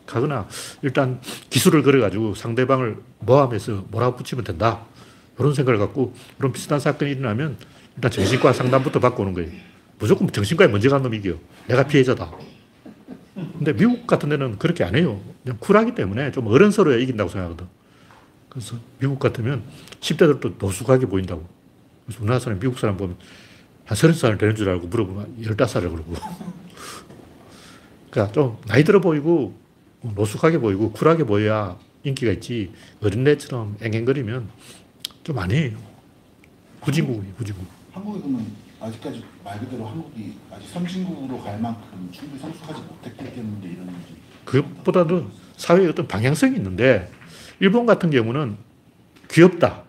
가거나 0.06 0.48
일단 0.82 1.20
기술을 1.50 1.84
걸어가지고 1.84 2.36
상대방을 2.36 2.98
모함해서 3.20 3.86
몰아붙이면 3.92 4.44
된다. 4.44 4.86
이런 5.38 5.54
생각을 5.54 5.80
갖고 5.80 6.14
이런 6.40 6.52
비슷한 6.54 6.80
사건이 6.80 7.12
일어나면 7.12 7.58
일단 7.96 8.12
정신과 8.12 8.54
상담부터 8.54 9.00
받고 9.00 9.24
오는 9.24 9.34
거예요. 9.34 9.52
무조건 10.00 10.32
정신과에 10.32 10.68
먼저 10.68 10.90
간 10.90 11.02
놈이 11.02 11.18
이겨요. 11.18 11.40
내가 11.68 11.86
피해자다. 11.88 12.32
근데 13.34 13.74
미국 13.74 14.08
같은 14.08 14.30
데는 14.30 14.58
그렇게 14.58 14.84
안 14.84 14.96
해요. 14.96 15.20
그냥 15.44 15.58
쿨하기 15.60 15.96
때문에 15.96 16.32
좀 16.32 16.48
어른스러워야 16.48 17.00
이긴다고 17.00 17.30
생각하거든. 17.30 17.68
그래서 18.50 18.78
미국 19.00 19.20
같으면 19.20 19.64
10대들도 20.00 20.58
노숙하게 20.58 21.08
보인다고. 21.08 21.46
그래서 22.06 22.22
우리나라 22.22 22.40
사람, 22.40 22.60
미국 22.60 22.80
사람 22.80 22.96
보면 22.96 23.18
한 23.86 23.96
서른 23.96 24.16
살 24.16 24.38
되는 24.38 24.56
줄 24.56 24.68
알고 24.70 24.88
물어보면 24.88 25.44
열다섯 25.44 25.74
살을 25.84 25.90
그러고. 25.92 26.16
그러니까 28.10 28.34
좀 28.34 28.58
나이 28.68 28.84
들어 28.84 29.00
보이고 29.00 29.56
노숙하게 30.02 30.58
보이고 30.60 30.92
쿨하게 30.92 31.24
보여야 31.24 31.78
인기가 32.04 32.32
있지 32.34 32.72
어린애처럼 33.02 33.78
앵앵거리면 33.82 34.50
좀 35.24 35.40
아니에요. 35.40 35.78
후진국이에요, 36.82 37.34
후진국. 37.38 37.66
한국이 37.92 38.20
그러면 38.20 38.46
아직까지 38.80 39.24
말 39.44 39.60
그대로 39.60 39.88
한국이 39.88 40.34
아직 40.52 40.68
선진국으로 40.70 41.42
갈 41.42 41.60
만큼 41.60 42.10
충분히 42.12 42.42
성숙하지 42.42 42.82
못했기 42.82 43.36
때문에 43.36 43.68
이런 43.68 43.88
일이 43.88 44.16
그것보다는 44.46 45.30
사회의 45.58 45.88
어떤 45.88 46.08
방향성이 46.08 46.58
있는데 46.58 47.12
일본 47.60 47.86
같은 47.86 48.12
경우는 48.12 48.58
귀엽다. 49.32 49.85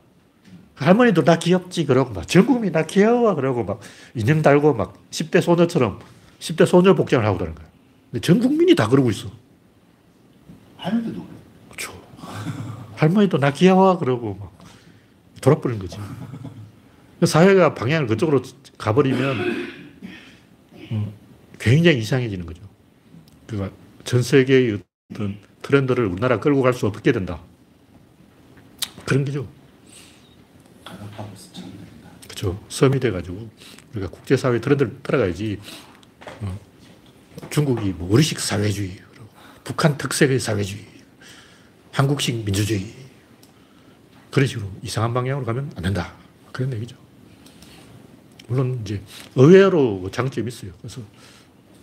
할머니도 0.76 1.24
나 1.24 1.38
귀엽지 1.38 1.86
그러고 1.86 2.12
막 2.12 2.26
전 2.26 2.46
국민이 2.46 2.70
나 2.72 2.84
귀여워 2.84 3.34
그러고 3.34 3.64
막 3.64 3.80
인형 4.14 4.42
달고 4.42 4.74
막 4.74 4.94
10대 5.10 5.40
소녀처럼 5.40 6.00
10대 6.38 6.66
소녀 6.66 6.94
복장을 6.94 7.24
하고 7.24 7.38
다는 7.38 7.54
거야. 7.54 7.66
근데 8.10 8.20
전 8.20 8.38
국민이 8.40 8.74
다 8.74 8.88
그러고 8.88 9.10
있어. 9.10 9.30
할머니도 10.76 11.22
그래. 11.24 11.36
그렇죠. 11.70 12.02
할머니도 12.96 13.38
나 13.38 13.52
귀여워 13.52 13.98
그러고 13.98 14.36
막 14.38 14.52
돌아버리는 15.40 15.80
거지. 15.80 15.98
사회가 17.24 17.74
방향을 17.74 18.06
그쪽으로 18.06 18.42
가버리면 18.76 19.66
음, 20.92 21.12
굉장히 21.58 21.98
이상해지는 21.98 22.44
거죠. 22.44 22.62
그러니까 23.46 23.74
전 24.04 24.22
세계의 24.22 24.78
어떤 25.14 25.38
트렌드를 25.62 26.06
우리나라 26.06 26.38
끌고 26.38 26.60
갈 26.62 26.74
수 26.74 26.86
없게 26.86 27.12
된다. 27.12 27.40
그런 29.06 29.24
거죠. 29.24 29.46
그렇죠. 32.22 32.62
섬이 32.68 33.00
돼가지고 33.00 33.48
우리가 33.94 34.08
국제사회 34.08 34.60
트렌드를 34.60 34.98
따라가야지. 35.02 35.58
어, 36.42 36.58
중국이 37.50 37.90
뭐 37.90 38.10
우리식 38.12 38.40
사회주의, 38.40 38.98
북한 39.64 39.96
특색의 39.96 40.40
사회주의, 40.40 40.84
한국식 41.92 42.44
민주주의 42.44 42.86
그런 44.30 44.46
식으로 44.46 44.70
이상한 44.82 45.14
방향으로 45.14 45.46
가면 45.46 45.72
안 45.76 45.82
된다. 45.82 46.12
그런 46.52 46.72
얘기죠. 46.74 46.96
물론 48.48 48.80
이제 48.82 49.02
의외로 49.34 50.08
장점이 50.10 50.48
있어요. 50.48 50.72
그래서 50.78 51.00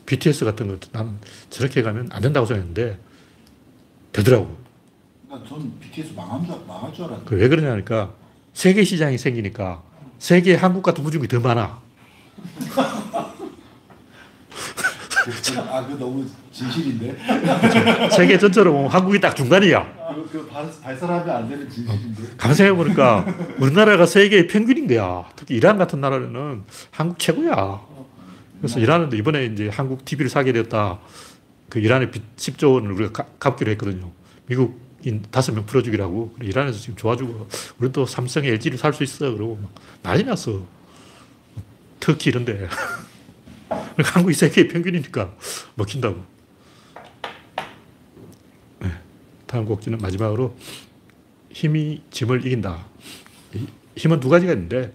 BTS 0.06 0.46
같은 0.46 0.68
것도 0.68 0.90
나는 0.92 1.18
저렇게 1.50 1.82
가면 1.82 2.10
안 2.12 2.22
된다고 2.22 2.46
생각했는데 2.46 3.00
되더라고. 4.12 4.58
그러니까 5.28 5.50
전 5.50 5.80
BTS 5.80 6.14
망한 6.14 6.46
줄, 6.46 6.56
망할 6.68 6.94
줄 6.94 7.06
알았는데 7.06 7.30
그왜 7.30 7.48
그러냐니까 7.48 8.14
세계 8.54 8.84
시장이 8.84 9.18
생기니까 9.18 9.82
세계 10.20 10.56
한국 10.56 10.84
같은 10.84 11.04
후중이 11.04 11.28
더 11.28 11.40
많아. 11.40 11.82
아, 15.70 15.86
그 15.88 15.94
너무 15.98 16.26
진실인데? 16.52 17.18
세계 18.12 18.38
전체로 18.38 18.74
보면 18.74 18.90
한국이 18.90 19.20
딱 19.20 19.36
중간이야. 19.36 20.14
그, 20.14 20.30
그 20.32 20.48
발, 20.48 20.70
발설하면 20.82 21.30
안 21.36 21.50
되는 21.50 21.70
진실인데? 21.70 22.24
가만 22.38 22.56
생각해보니까 22.56 23.26
우리나라가 23.60 24.06
세계의 24.06 24.48
평균인 24.48 24.88
거야. 24.88 25.24
특히 25.36 25.56
이란 25.56 25.78
같은 25.78 26.02
나라는 26.02 26.64
한국 26.92 27.20
최고야. 27.20 27.82
그래서 28.60 28.80
이란은 28.80 29.12
이번에 29.14 29.46
이제 29.46 29.70
한국 29.70 30.06
TV를 30.06 30.30
사게 30.30 30.52
되었다. 30.54 31.00
그 31.70 31.80
이란의 31.80 32.12
빚 32.12 32.36
10조 32.36 32.74
원을 32.76 32.92
우리가 32.92 33.12
가- 33.24 33.30
갚기로 33.40 33.72
했거든요. 33.72 34.12
미국인 34.46 34.76
다섯 35.32 35.54
명 35.54 35.66
풀어주기라고. 35.66 36.36
이란에서 36.42 36.80
지금 36.80 36.96
좋아지고 36.96 37.48
우리도 37.80 38.06
삼성, 38.06 38.46
LG를 38.46 38.78
살 38.78 38.94
수 38.94 39.04
있어. 39.04 39.32
그러고 39.32 39.60
막 39.62 39.72
난리 40.02 40.24
났어. 40.24 40.66
터키 42.00 42.30
이런데. 42.30 42.68
한국이 43.98 44.34
세계의 44.36 44.68
평균이니까 44.68 45.34
먹힌다고. 45.76 46.24
네. 48.80 48.92
다음 49.46 49.66
곡지는 49.66 49.98
마지막으로 50.00 50.56
힘이 51.52 52.02
짐을 52.12 52.46
이긴다. 52.46 52.86
이 53.56 53.68
힘은 53.96 54.20
두 54.20 54.30
가지가 54.30 54.54
있는데 54.54 54.94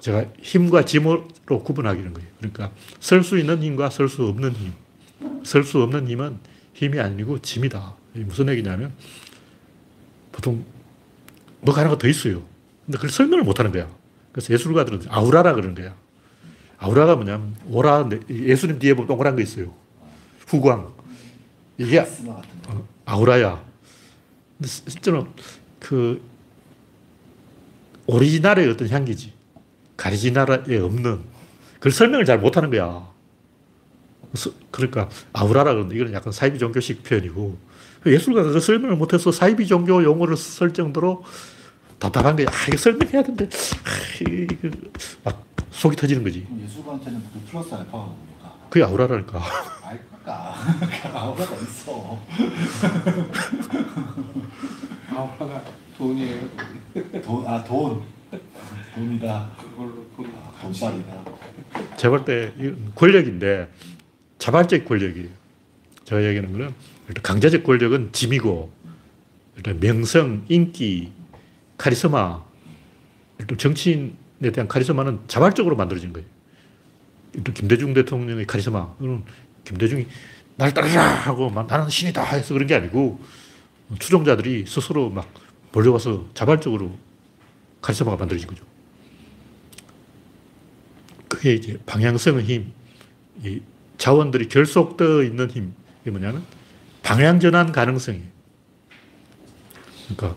제가 0.00 0.24
힘과 0.42 0.84
짐으로 0.84 1.28
구분하기는 1.46 2.12
거예요. 2.12 2.28
그러니까 2.38 2.72
설 3.00 3.22
수 3.22 3.38
있는 3.38 3.62
힘과 3.62 3.90
설 3.90 4.08
수 4.08 4.24
없는 4.26 4.52
힘. 4.52 4.72
설 5.44 5.62
수 5.64 5.80
없는 5.82 6.08
힘은 6.08 6.38
힘이 6.74 6.98
아니고 7.00 7.38
짐이다. 7.40 7.96
무슨 8.14 8.48
얘기냐면 8.48 8.92
보통 10.32 10.64
뭐가 11.60 11.80
하나가 11.82 11.98
더 11.98 12.08
있어요. 12.08 12.42
근데 12.86 12.96
그걸 12.98 13.10
설명을 13.10 13.44
못 13.44 13.58
하는 13.60 13.70
거야. 13.72 13.88
그래서 14.32 14.52
예술가들은 14.52 15.02
아우라라 15.08 15.54
그러는 15.54 15.74
거야. 15.74 15.94
아우라가 16.78 17.14
뭐냐면 17.16 17.54
오라 17.68 18.08
예수님 18.28 18.78
뒤에 18.78 18.94
보면 18.94 19.06
동그란 19.06 19.36
거 19.36 19.42
있어요. 19.42 19.72
후광. 20.48 20.92
이게. 21.78 22.00
어, 22.26 22.42
아우라야. 23.04 23.62
근데 24.58 24.68
시- 24.68 24.82
실제로 24.88 25.28
그 25.78 26.20
오리지널의 28.06 28.68
어떤 28.70 28.88
향기지. 28.88 29.32
가리지널에 29.96 30.78
없는 30.80 31.20
그걸 31.74 31.92
설명을 31.92 32.24
잘 32.24 32.38
못하는 32.40 32.70
거야. 32.70 33.08
그러니까 34.70 35.08
아우라라 35.32 35.72
그러는데 35.74 35.94
이건 35.96 36.12
약간 36.14 36.32
사이비 36.32 36.58
종교식 36.58 37.02
표현이고 37.04 37.56
예술가가 38.06 38.50
그 38.50 38.60
설명을 38.60 38.96
못해서 38.96 39.30
사이비 39.30 39.66
종교 39.66 40.02
용어를 40.02 40.36
쓸 40.36 40.72
정도로 40.72 41.24
답답한 41.98 42.34
거야. 42.36 42.46
아, 42.48 42.52
이거 42.68 42.76
설명해야 42.76 43.22
되는데 43.22 43.44
아, 43.46 44.30
이거 44.30 44.68
막 45.24 45.44
속이 45.70 45.96
터지는 45.96 46.22
거지. 46.24 46.46
예술가한테는 46.64 47.22
그 47.32 47.40
플러스 47.50 47.74
알파가 47.74 47.98
뭡니까? 47.98 48.54
그게 48.70 48.84
아우라라니까. 48.84 49.40
알까? 49.84 50.54
아우라가 51.14 51.56
있어. 51.56 52.18
아우라가 55.14 55.62
돈이에요. 55.98 56.40
돈, 57.24 57.46
아, 57.46 57.62
돈. 57.64 58.02
돈이다. 58.94 59.50
그걸로 59.60 60.06
돈. 60.16 60.26
아, 60.26 60.52
돈빨이다. 60.62 61.24
제가 61.96 62.16
볼때 62.16 62.52
권력인데 62.94 63.68
자발적 64.38 64.84
권력이에요. 64.86 65.28
제가 66.04 66.22
얘기하는 66.24 66.52
거는 66.52 66.74
강제적 67.22 67.64
권력은 67.64 68.12
짐이고 68.12 68.72
명성, 69.80 70.44
인기, 70.48 71.12
카리스마 71.76 72.42
정치인에 73.58 74.50
대한 74.52 74.68
카리스마는 74.68 75.20
자발적으로 75.26 75.76
만들어진 75.76 76.12
거예요. 76.12 76.26
김대중 77.54 77.94
대통령의 77.94 78.46
카리스마 78.46 78.94
그는 78.96 79.24
김대중이 79.64 80.06
날 80.56 80.72
따르라 80.74 81.02
하고 81.02 81.50
막 81.50 81.66
나는 81.66 81.88
신이다 81.88 82.22
해서 82.24 82.54
그런 82.54 82.66
게 82.66 82.74
아니고 82.74 83.20
추종자들이 83.98 84.64
스스로 84.66 85.10
막 85.10 85.32
몰려와서 85.72 86.28
자발적으로 86.34 86.96
카리스마가 87.80 88.16
만들어진 88.16 88.48
거죠. 88.48 88.64
그게 91.28 91.54
이제 91.54 91.78
방향성의 91.86 92.44
힘, 92.44 92.72
이 93.42 93.60
자원들이 93.98 94.48
결속되어 94.48 95.22
있는 95.22 95.50
힘, 95.50 95.74
이게 96.02 96.10
뭐냐면 96.10 96.44
방향 97.02 97.40
전환 97.40 97.72
가능성이에요. 97.72 98.26
그러니까 100.08 100.36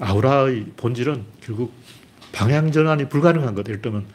아우라의 0.00 0.72
본질은 0.76 1.24
결국 1.40 1.72
방향 2.32 2.72
전환이 2.72 3.08
불가능한 3.08 3.54
것. 3.54 3.66
예를 3.68 3.80
들면 3.80 4.06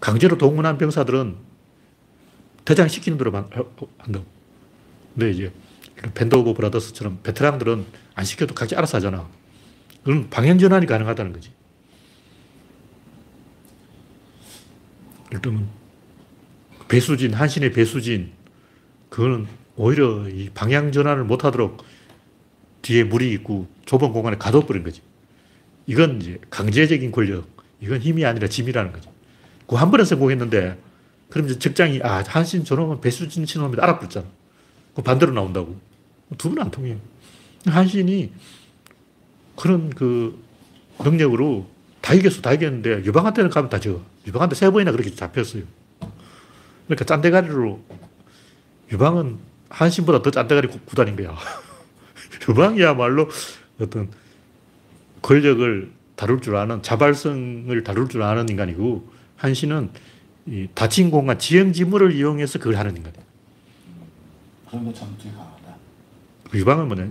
강제로 0.00 0.36
동원한 0.36 0.76
병사들은 0.78 1.36
대장 2.64 2.88
시키는 2.88 3.18
대로 3.18 3.30
만- 3.30 3.48
한다고. 3.98 4.26
근데 5.14 5.30
이제 5.30 5.52
밴드 6.14 6.34
오브 6.34 6.54
브라더스처럼 6.54 7.20
베테랑들은 7.22 7.86
안 8.14 8.24
시켜도 8.24 8.54
각자 8.54 8.76
알아서 8.78 8.96
하잖아. 8.96 9.28
그럼 10.04 10.28
방향 10.30 10.58
전환이 10.58 10.86
가능하다는 10.86 11.32
거지. 11.32 11.52
예를 15.30 15.40
들면 15.42 15.68
배수진, 16.88 17.32
한신의 17.32 17.72
배수진, 17.72 18.32
그거는 19.08 19.46
오히려 19.76 20.28
이 20.28 20.50
방향 20.52 20.92
전환을 20.92 21.24
못하도록 21.24 21.82
뒤에 22.82 23.04
물이 23.04 23.32
있고 23.34 23.68
좁은 23.86 24.12
공간에 24.12 24.36
가둬버린 24.36 24.82
거지. 24.82 25.00
이건 25.86 26.20
이제 26.20 26.38
강제적인 26.50 27.10
권력, 27.12 27.48
이건 27.80 28.00
힘이 28.00 28.24
아니라 28.24 28.48
짐이라는 28.48 28.92
거죠. 28.92 29.10
그 29.66 29.76
한 29.76 29.90
번은 29.90 30.04
성공했는데, 30.04 30.78
그럼 31.30 31.46
이제 31.48 31.58
적장이, 31.58 32.00
아, 32.02 32.22
한신 32.26 32.64
저놈은 32.64 33.00
배수진 33.00 33.46
치놈이 33.46 33.76
알아버렸잖아. 33.80 34.26
그 34.94 35.02
반대로 35.02 35.32
나온다고. 35.32 35.76
두 36.38 36.50
번 36.50 36.60
안 36.60 36.70
통해요. 36.70 36.98
한신이 37.66 38.32
그런 39.56 39.90
그 39.90 40.38
능력으로 41.02 41.66
다 42.00 42.14
이겼어, 42.14 42.42
다 42.42 42.52
이겼는데, 42.52 43.04
유방한테는 43.04 43.50
가면 43.50 43.70
다 43.70 43.80
져. 43.80 44.00
유방한테 44.26 44.54
세 44.54 44.70
번이나 44.70 44.92
그렇게 44.92 45.14
잡혔어요. 45.14 45.62
그러니까 46.86 47.04
짠대가리로, 47.04 47.80
유방은 48.92 49.38
한신보다 49.76 50.22
더 50.22 50.30
짠대가리 50.30 50.68
구- 50.68 50.78
구단인 50.80 51.16
거야. 51.16 51.36
유방이야말로 52.48 53.28
어떤 53.80 54.10
권력을 55.22 55.90
다룰 56.14 56.40
줄 56.40 56.56
아는 56.56 56.82
자발성을 56.82 57.82
다룰 57.84 58.08
줄 58.08 58.22
아는 58.22 58.48
인간이고 58.48 59.10
한신은 59.36 59.90
이 60.46 60.68
닫힌 60.74 61.10
공간 61.10 61.38
지형지물을 61.38 62.12
이용해서 62.12 62.58
그걸 62.58 62.76
하는 62.76 62.96
인간이에요. 62.96 63.24
그런 64.68 64.84
거 64.84 64.92
전투에 64.92 65.30
강하다. 65.32 65.76
유방은 66.54 66.88
뭐냐 66.88 67.08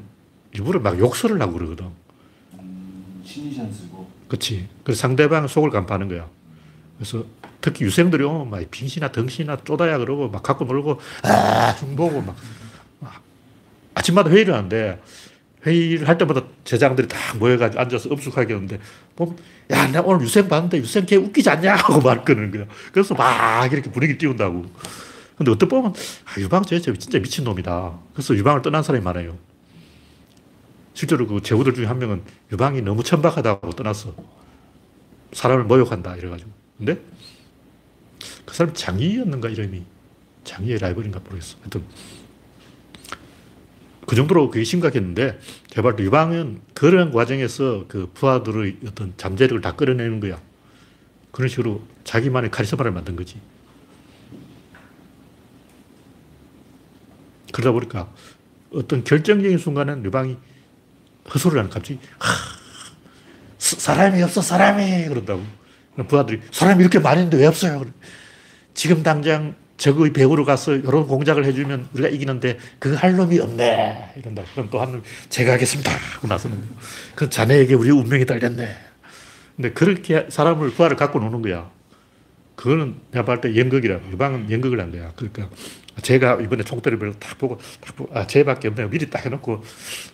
일부러 0.54 0.80
막 0.80 1.00
욕설을 1.00 1.42
하고 1.42 1.54
그러거든. 1.54 1.88
음, 2.60 3.22
심리전 3.26 3.72
쓰고 3.74 4.08
그렇지. 4.28 4.68
그래서 4.84 5.00
상대방 5.02 5.48
속을 5.48 5.70
간파하는 5.72 6.10
거야. 6.10 6.30
그래서 7.02 7.26
특히 7.62 7.84
유생들이 7.86 8.24
오면 8.24 8.52
막 8.52 8.64
빙신아 8.70 9.12
덩신아 9.12 9.64
쪼다야 9.64 9.98
그러고 9.98 10.30
막 10.30 10.44
갖고 10.44 10.66
놀고 10.66 11.00
아 11.24 11.72
흉보고 11.80 12.22
막, 12.22 12.36
막 13.00 13.24
아침마다 13.96 14.30
회의를 14.30 14.54
하는데 14.54 15.02
회의를 15.66 16.08
할 16.08 16.20
때마다 16.20 16.44
제장들이 16.64 17.08
다 17.08 17.18
모여가지고 17.40 17.82
앉아서 17.82 18.10
엄숙하게 18.12 18.54
하는데 18.54 18.80
보면 19.16 19.36
야, 19.72 19.88
내가 19.88 20.02
오늘 20.02 20.24
유생 20.24 20.48
봤는데 20.48 20.78
유생 20.78 21.08
걔 21.08 21.16
웃기지 21.16 21.50
않냐? 21.50 21.74
하고 21.74 22.02
말 22.02 22.24
끄는 22.24 22.52
거야. 22.52 22.66
그래서 22.92 23.16
막 23.16 23.74
이렇게 23.74 23.90
분위기 23.90 24.16
띄운다고. 24.20 24.66
근데 25.38 25.52
어떻게 25.52 25.70
보면 25.70 25.96
아, 26.26 26.40
유방 26.40 26.64
저 26.66 26.78
진짜 26.80 27.18
미친놈이다. 27.18 27.98
그래서 28.14 28.36
유방을 28.36 28.62
떠난 28.62 28.84
사람이 28.84 29.04
많아요. 29.04 29.40
실제로 30.94 31.26
그 31.26 31.42
제후들 31.42 31.74
중에 31.74 31.88
한 31.88 31.98
명은 31.98 32.22
유방이 32.52 32.84
너무 32.84 33.04
천박하다고 33.04 33.72
떠났어. 33.72 34.14
사람을 35.34 35.64
모욕한다 35.64 36.16
이래가지고. 36.18 36.61
근데 36.82 37.00
그 38.44 38.56
사람 38.56 38.74
장이였는가 38.74 39.50
이름이 39.50 39.84
장이의 40.44 40.80
라이벌인가 40.80 41.20
모르겠어. 41.20 41.58
하여튼 41.60 41.84
그 44.08 44.16
정도로 44.16 44.50
그게 44.50 44.64
심각했는데 44.64 45.40
개발 45.70 45.98
유방은 46.00 46.62
그런 46.74 47.12
과정에서 47.12 47.86
그 47.88 48.10
부하들의 48.16 48.78
어떤 48.88 49.14
잠재력을 49.16 49.62
다 49.62 49.76
끌어내는 49.76 50.20
거야. 50.22 50.42
그런 51.32 51.50
식으로 51.50 51.84
자기만의 52.04 52.50
카리스마를 52.50 52.92
만든 52.92 53.16
거지. 53.16 53.40
그러다 57.54 57.74
보니까 57.74 58.12
어떤 58.74 59.04
결정적인 59.04 59.60
순간은 59.60 60.04
유방이 60.04 60.36
헛소리를 61.32 61.60
하는 61.60 61.70
갑자기 61.70 62.00
하, 62.18 62.34
사- 63.60 63.78
사람이 63.78 64.24
없어 64.24 64.42
사람이 64.42 65.06
그런다고 65.10 65.46
부하들이 66.08 66.42
사람이 66.52 66.82
이렇게 66.82 67.00
있는데 67.00 67.38
왜 67.38 67.46
없어요. 67.46 67.86
지금 68.74 69.04
당장 69.04 69.56
적의 69.78 70.14
배후로 70.14 70.46
가서 70.46 70.76
이런 70.76 71.08
공작을 71.08 71.44
해주면 71.46 71.90
우리가 71.94 72.10
이기는데 72.10 72.60
그할 72.78 73.16
놈이 73.16 73.40
없네. 73.40 74.14
이런다. 74.18 74.44
그럼 74.54 74.70
또 74.70 74.80
한놈 74.80 75.02
제가 75.30 75.54
하겠습니다. 75.54 75.92
하고 76.16 76.28
나서는. 76.28 76.62
그 77.16 77.30
자네에게 77.30 77.74
우리 77.74 77.90
운명이 77.90 78.26
달렸네. 78.26 78.76
근데 79.56 79.72
그렇게 79.74 80.28
사람을 80.30 80.72
부하를 80.72 80.96
갖고 80.96 81.20
노는 81.20 81.42
거야 81.42 81.70
그거는 82.62 82.96
내가 83.10 83.26
봤을 83.26 83.42
때 83.42 83.60
연극이라 83.60 83.96
유방은 84.12 84.52
연극을 84.52 84.80
한 84.80 84.92
거야 84.92 85.12
그러니까 85.16 85.50
제가 86.04 86.40
이번에 86.42 86.64
총대를 86.64 87.16
딱 87.20 87.36
보고 87.40 87.58
딱 87.84 87.96
보고 87.96 88.16
아 88.16 88.28
쟤밖에 88.28 88.68
없네 88.68 88.88
미리 88.92 89.10
딱 89.10 89.26
해놓고 89.26 89.64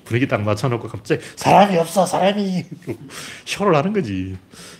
분위기 0.05 0.29
딱 0.29 0.41
맞춰놓고 0.41 0.87
갑자기 0.87 1.21
사람이 1.35 1.77
없어 1.77 2.05
사람이. 2.05 2.63
쇼를 3.45 3.75
하는 3.75 3.91
거지. 3.91 4.37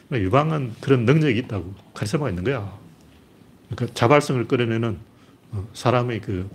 그러니까 0.08 0.26
유방은 0.26 0.76
그런 0.80 1.04
능력이 1.04 1.40
있다고 1.40 1.76
카리스마가 1.94 2.30
있는 2.30 2.46
거야. 2.46 2.74
그러니까 3.70 3.94
자발성을 3.94 4.48
끌어내는 4.48 4.98
어, 5.52 5.68
사람의 5.74 6.22
그 6.22 6.50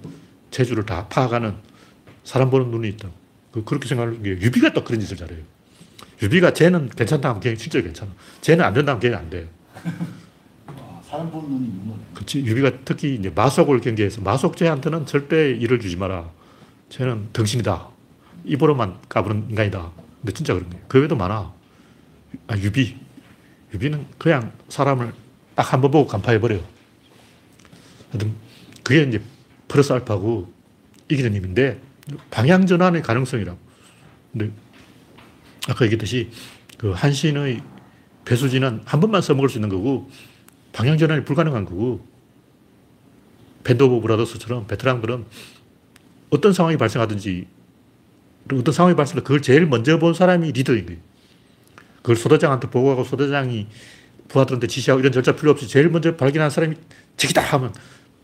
재주를 0.51 0.87
다 0.87 1.09
파악하는 1.09 1.57
사람 2.25 2.49
보는 2.49 2.71
눈이 2.71 2.89
있다고. 2.89 3.13
그- 3.53 3.65
그렇게 3.65 3.87
생각하는 3.87 4.23
게 4.23 4.31
유비가 4.31 4.73
또 4.73 4.83
그런 4.83 4.99
짓을 4.99 5.19
잘해요. 5.19 5.41
유비가 6.23 6.55
쟤는 6.55 6.89
괜찮다 6.89 7.29
하면 7.29 7.43
걔 7.43 7.55
진짜 7.55 7.83
괜찮아. 7.83 8.11
쟤는 8.41 8.65
안 8.65 8.73
된다 8.73 8.93
하면 8.93 9.01
걔는 9.01 9.19
안돼. 9.19 9.49
아, 9.75 10.22
사람 11.13 11.31
보는 11.31 11.51
눈이 11.51 11.89
거네. 11.91 12.03
그렇지. 12.15 12.39
유비가 12.41 12.73
특히 12.87 13.15
이제 13.17 13.31
마속을 13.35 13.83
경계해서 13.83 14.23
마속죄한테는 14.23 15.05
절대 15.05 15.51
일을 15.51 15.79
주지 15.79 15.97
마라. 15.97 16.31
쟤는 16.89 17.29
덩신이다. 17.35 17.89
입으로만 18.47 18.97
까부는 19.11 19.51
인간이다. 19.51 19.93
근데 20.21 20.33
진짜 20.33 20.55
그런 20.55 20.71
거예요. 20.71 20.85
그 20.89 20.99
외에도 21.01 21.15
많아. 21.15 21.53
아, 22.47 22.57
유비. 22.57 22.97
유비는 23.75 24.07
그냥 24.17 24.53
사람을 24.71 25.13
딱 25.55 25.75
한 25.75 25.83
번 25.83 25.91
보고 25.91 26.07
간파해버려요. 26.09 26.63
하여튼 28.11 28.35
그게 28.83 29.03
이제 29.03 29.21
플러스 29.69 29.93
알파고 29.93 30.51
이기는 31.11 31.35
힘인데 31.35 31.79
방향 32.31 32.65
전환의 32.65 33.03
가능성이라고. 33.03 33.59
근데 34.33 34.51
아까 35.69 35.85
얘기했듯이 35.85 36.31
그 36.79 36.93
한신의 36.93 37.63
배수진은 38.25 38.81
한 38.87 39.01
번만 39.01 39.21
써먹을 39.21 39.51
수 39.51 39.59
있는 39.59 39.69
거고 39.69 40.11
방향 40.73 40.99
전환이 40.99 41.25
불가능한 41.25 41.65
거고 41.65 42.07
오브 43.69 44.01
브라더스처럼 44.01 44.67
베테랑들은 44.67 45.25
어떤 46.31 46.53
상황이 46.53 46.77
발생하든지 46.77 47.47
어떤 48.53 48.75
상황이 48.75 48.97
발생해도 48.97 49.25
그걸 49.25 49.43
제일 49.43 49.67
먼저 49.67 49.99
본 49.99 50.15
사람이 50.15 50.51
리더인 50.53 50.87
거예요. 50.87 51.01
그걸 51.97 52.17
소대장한테 52.17 52.71
보고하고 52.71 53.05
소대장이 53.05 53.69
부하들한테 54.29 54.67
지시하고 54.67 55.01
이런 55.01 55.13
절차 55.13 55.37
필요 55.37 55.51
없이 55.53 55.69
제일 55.69 55.91
먼저 55.91 56.17
발견한 56.17 56.51
사람이 56.51 56.75
저기다 57.17 57.41
하면 57.41 57.73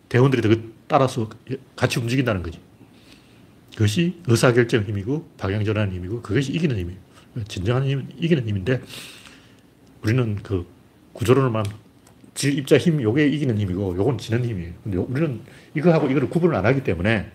대원들이 0.09 0.43
그 0.43 0.75
따라서 0.89 1.29
같이 1.77 2.01
움직인다는 2.01 2.43
거지. 2.43 2.59
그것이 3.73 4.21
의사결정 4.27 4.85
힘이고 4.85 5.29
방향전환 5.39 5.93
힘이고 5.93 6.23
그것이 6.23 6.53
이기는 6.53 6.77
힘이에요. 6.77 6.99
진정한 7.47 7.87
힘은 7.87 8.09
이기는 8.19 8.49
힘인데 8.49 8.83
우리는 10.03 10.37
그 10.43 10.67
구조론만 11.13 11.65
질, 12.39 12.57
입자, 12.57 12.79
힘, 12.79 13.03
요게 13.03 13.27
이기는 13.27 13.59
힘이고, 13.59 13.97
요건 13.97 14.17
지는 14.17 14.45
힘이에요. 14.45 14.73
근데 14.85 14.97
우리는 14.97 15.41
이거하고 15.75 16.07
이거를 16.07 16.31
구분을 16.31 16.55
안 16.55 16.65
하기 16.67 16.85
때문에, 16.85 17.33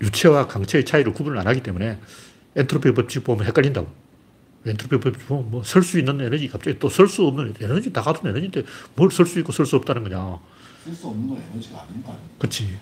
유체와 0.00 0.46
강체의 0.46 0.86
차이를 0.86 1.12
구분을 1.12 1.36
안 1.38 1.46
하기 1.48 1.62
때문에, 1.62 1.98
엔트로피 2.56 2.94
법칙 2.94 3.22
보면 3.22 3.46
헷갈린다고. 3.46 3.86
엔트로피 4.64 4.98
법칙 4.98 5.28
보면 5.28 5.50
뭐, 5.50 5.62
설 5.62 5.82
수 5.82 5.98
있는 5.98 6.22
에너지, 6.22 6.48
갑자기 6.48 6.78
또 6.78 6.88
설 6.88 7.06
수 7.06 7.26
없는 7.26 7.52
에너지, 7.60 7.92
다 7.92 8.00
같은 8.00 8.30
에너지인데, 8.30 8.62
뭘 8.96 9.10
설 9.10 9.26
수 9.26 9.38
있고 9.40 9.52
설 9.52 9.66
수 9.66 9.76
없다는 9.76 10.04
거냐. 10.04 10.38
쓸 10.82 10.94
수 10.94 11.08
없는 11.08 11.28
건 11.28 11.42
에너지가 11.52 11.82
아닌가. 11.82 12.16
그치. 12.38 12.78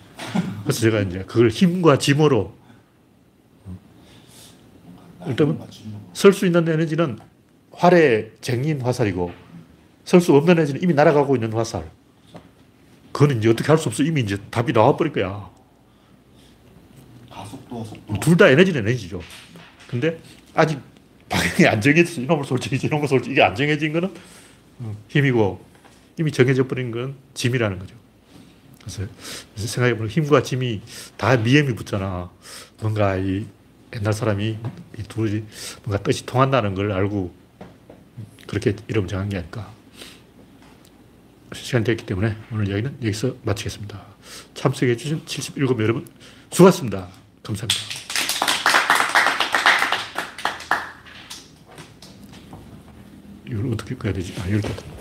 그래서 0.63 0.79
제가 0.79 1.01
이제 1.01 1.25
그걸 1.27 1.49
힘과 1.49 1.97
짐으로 1.97 2.55
일단은 5.27 5.59
맞추려고. 5.59 6.09
설수 6.13 6.45
있는 6.45 6.65
에너지는 6.69 7.19
활의 7.71 8.31
쟁인 8.39 8.79
화살이고, 8.79 9.42
설 10.05 10.19
수 10.21 10.33
없는 10.35 10.57
에너지는 10.57 10.81
이미 10.83 10.93
날아가고 10.93 11.35
있는 11.35 11.53
화살. 11.53 11.89
그거는 13.11 13.37
이제 13.39 13.49
어떻게 13.49 13.67
할 13.67 13.77
수 13.77 13.89
없어. 13.89 14.03
이미 14.03 14.21
이제 14.21 14.37
답이 14.49 14.73
나와버릴 14.73 15.13
거야. 15.13 15.49
가속도와 17.29 17.83
속도. 17.85 18.19
둘 18.19 18.37
다 18.37 18.49
에너지는 18.49 18.87
에너지죠. 18.87 19.21
근데 19.87 20.19
아직 20.53 20.79
방향이 21.29 21.67
안 21.67 21.81
정해졌어. 21.81 22.21
이놈을 22.21 22.45
솔직히, 22.45 22.85
이놈을 22.85 23.07
솔직히. 23.07 23.33
이게 23.33 23.41
안 23.43 23.55
정해진 23.55 23.93
거는 23.93 24.13
어, 24.79 24.95
힘이고, 25.07 25.63
이미 26.19 26.31
정해져 26.31 26.67
버린 26.67 26.91
건 26.91 27.15
짐이라는 27.33 27.79
거죠. 27.79 27.95
그래서 28.81 29.07
생각해보면 29.55 30.09
힘과 30.09 30.43
짐이 30.43 30.81
다 31.15 31.37
미엠이 31.37 31.73
붙잖아. 31.75 32.29
뭔가 32.81 33.15
이 33.17 33.45
옛날 33.95 34.11
사람이 34.11 34.57
이 34.99 35.03
둘이 35.03 35.43
뭔가 35.83 36.03
뜻이 36.03 36.25
통한다는 36.25 36.73
걸 36.75 36.91
알고 36.91 37.33
그렇게 38.47 38.75
이름 38.87 39.07
정한 39.07 39.29
게 39.29 39.37
아닐까. 39.37 39.71
시간이 41.53 41.85
됐기 41.85 42.05
때문에 42.05 42.35
오늘 42.51 42.67
이야기는 42.67 42.97
여기서 43.03 43.35
마치겠습니다. 43.43 44.01
참석해주신 44.53 45.23
77 45.25 45.63
여러분 45.63 46.07
수고하셨습니다. 46.51 47.07
감사합니다. 47.43 47.81
이걸 53.47 53.73
어떻게 53.73 53.95
꺼야 53.95 54.13
되지? 54.13 54.33
아, 54.41 54.47
이렇게. 54.47 54.92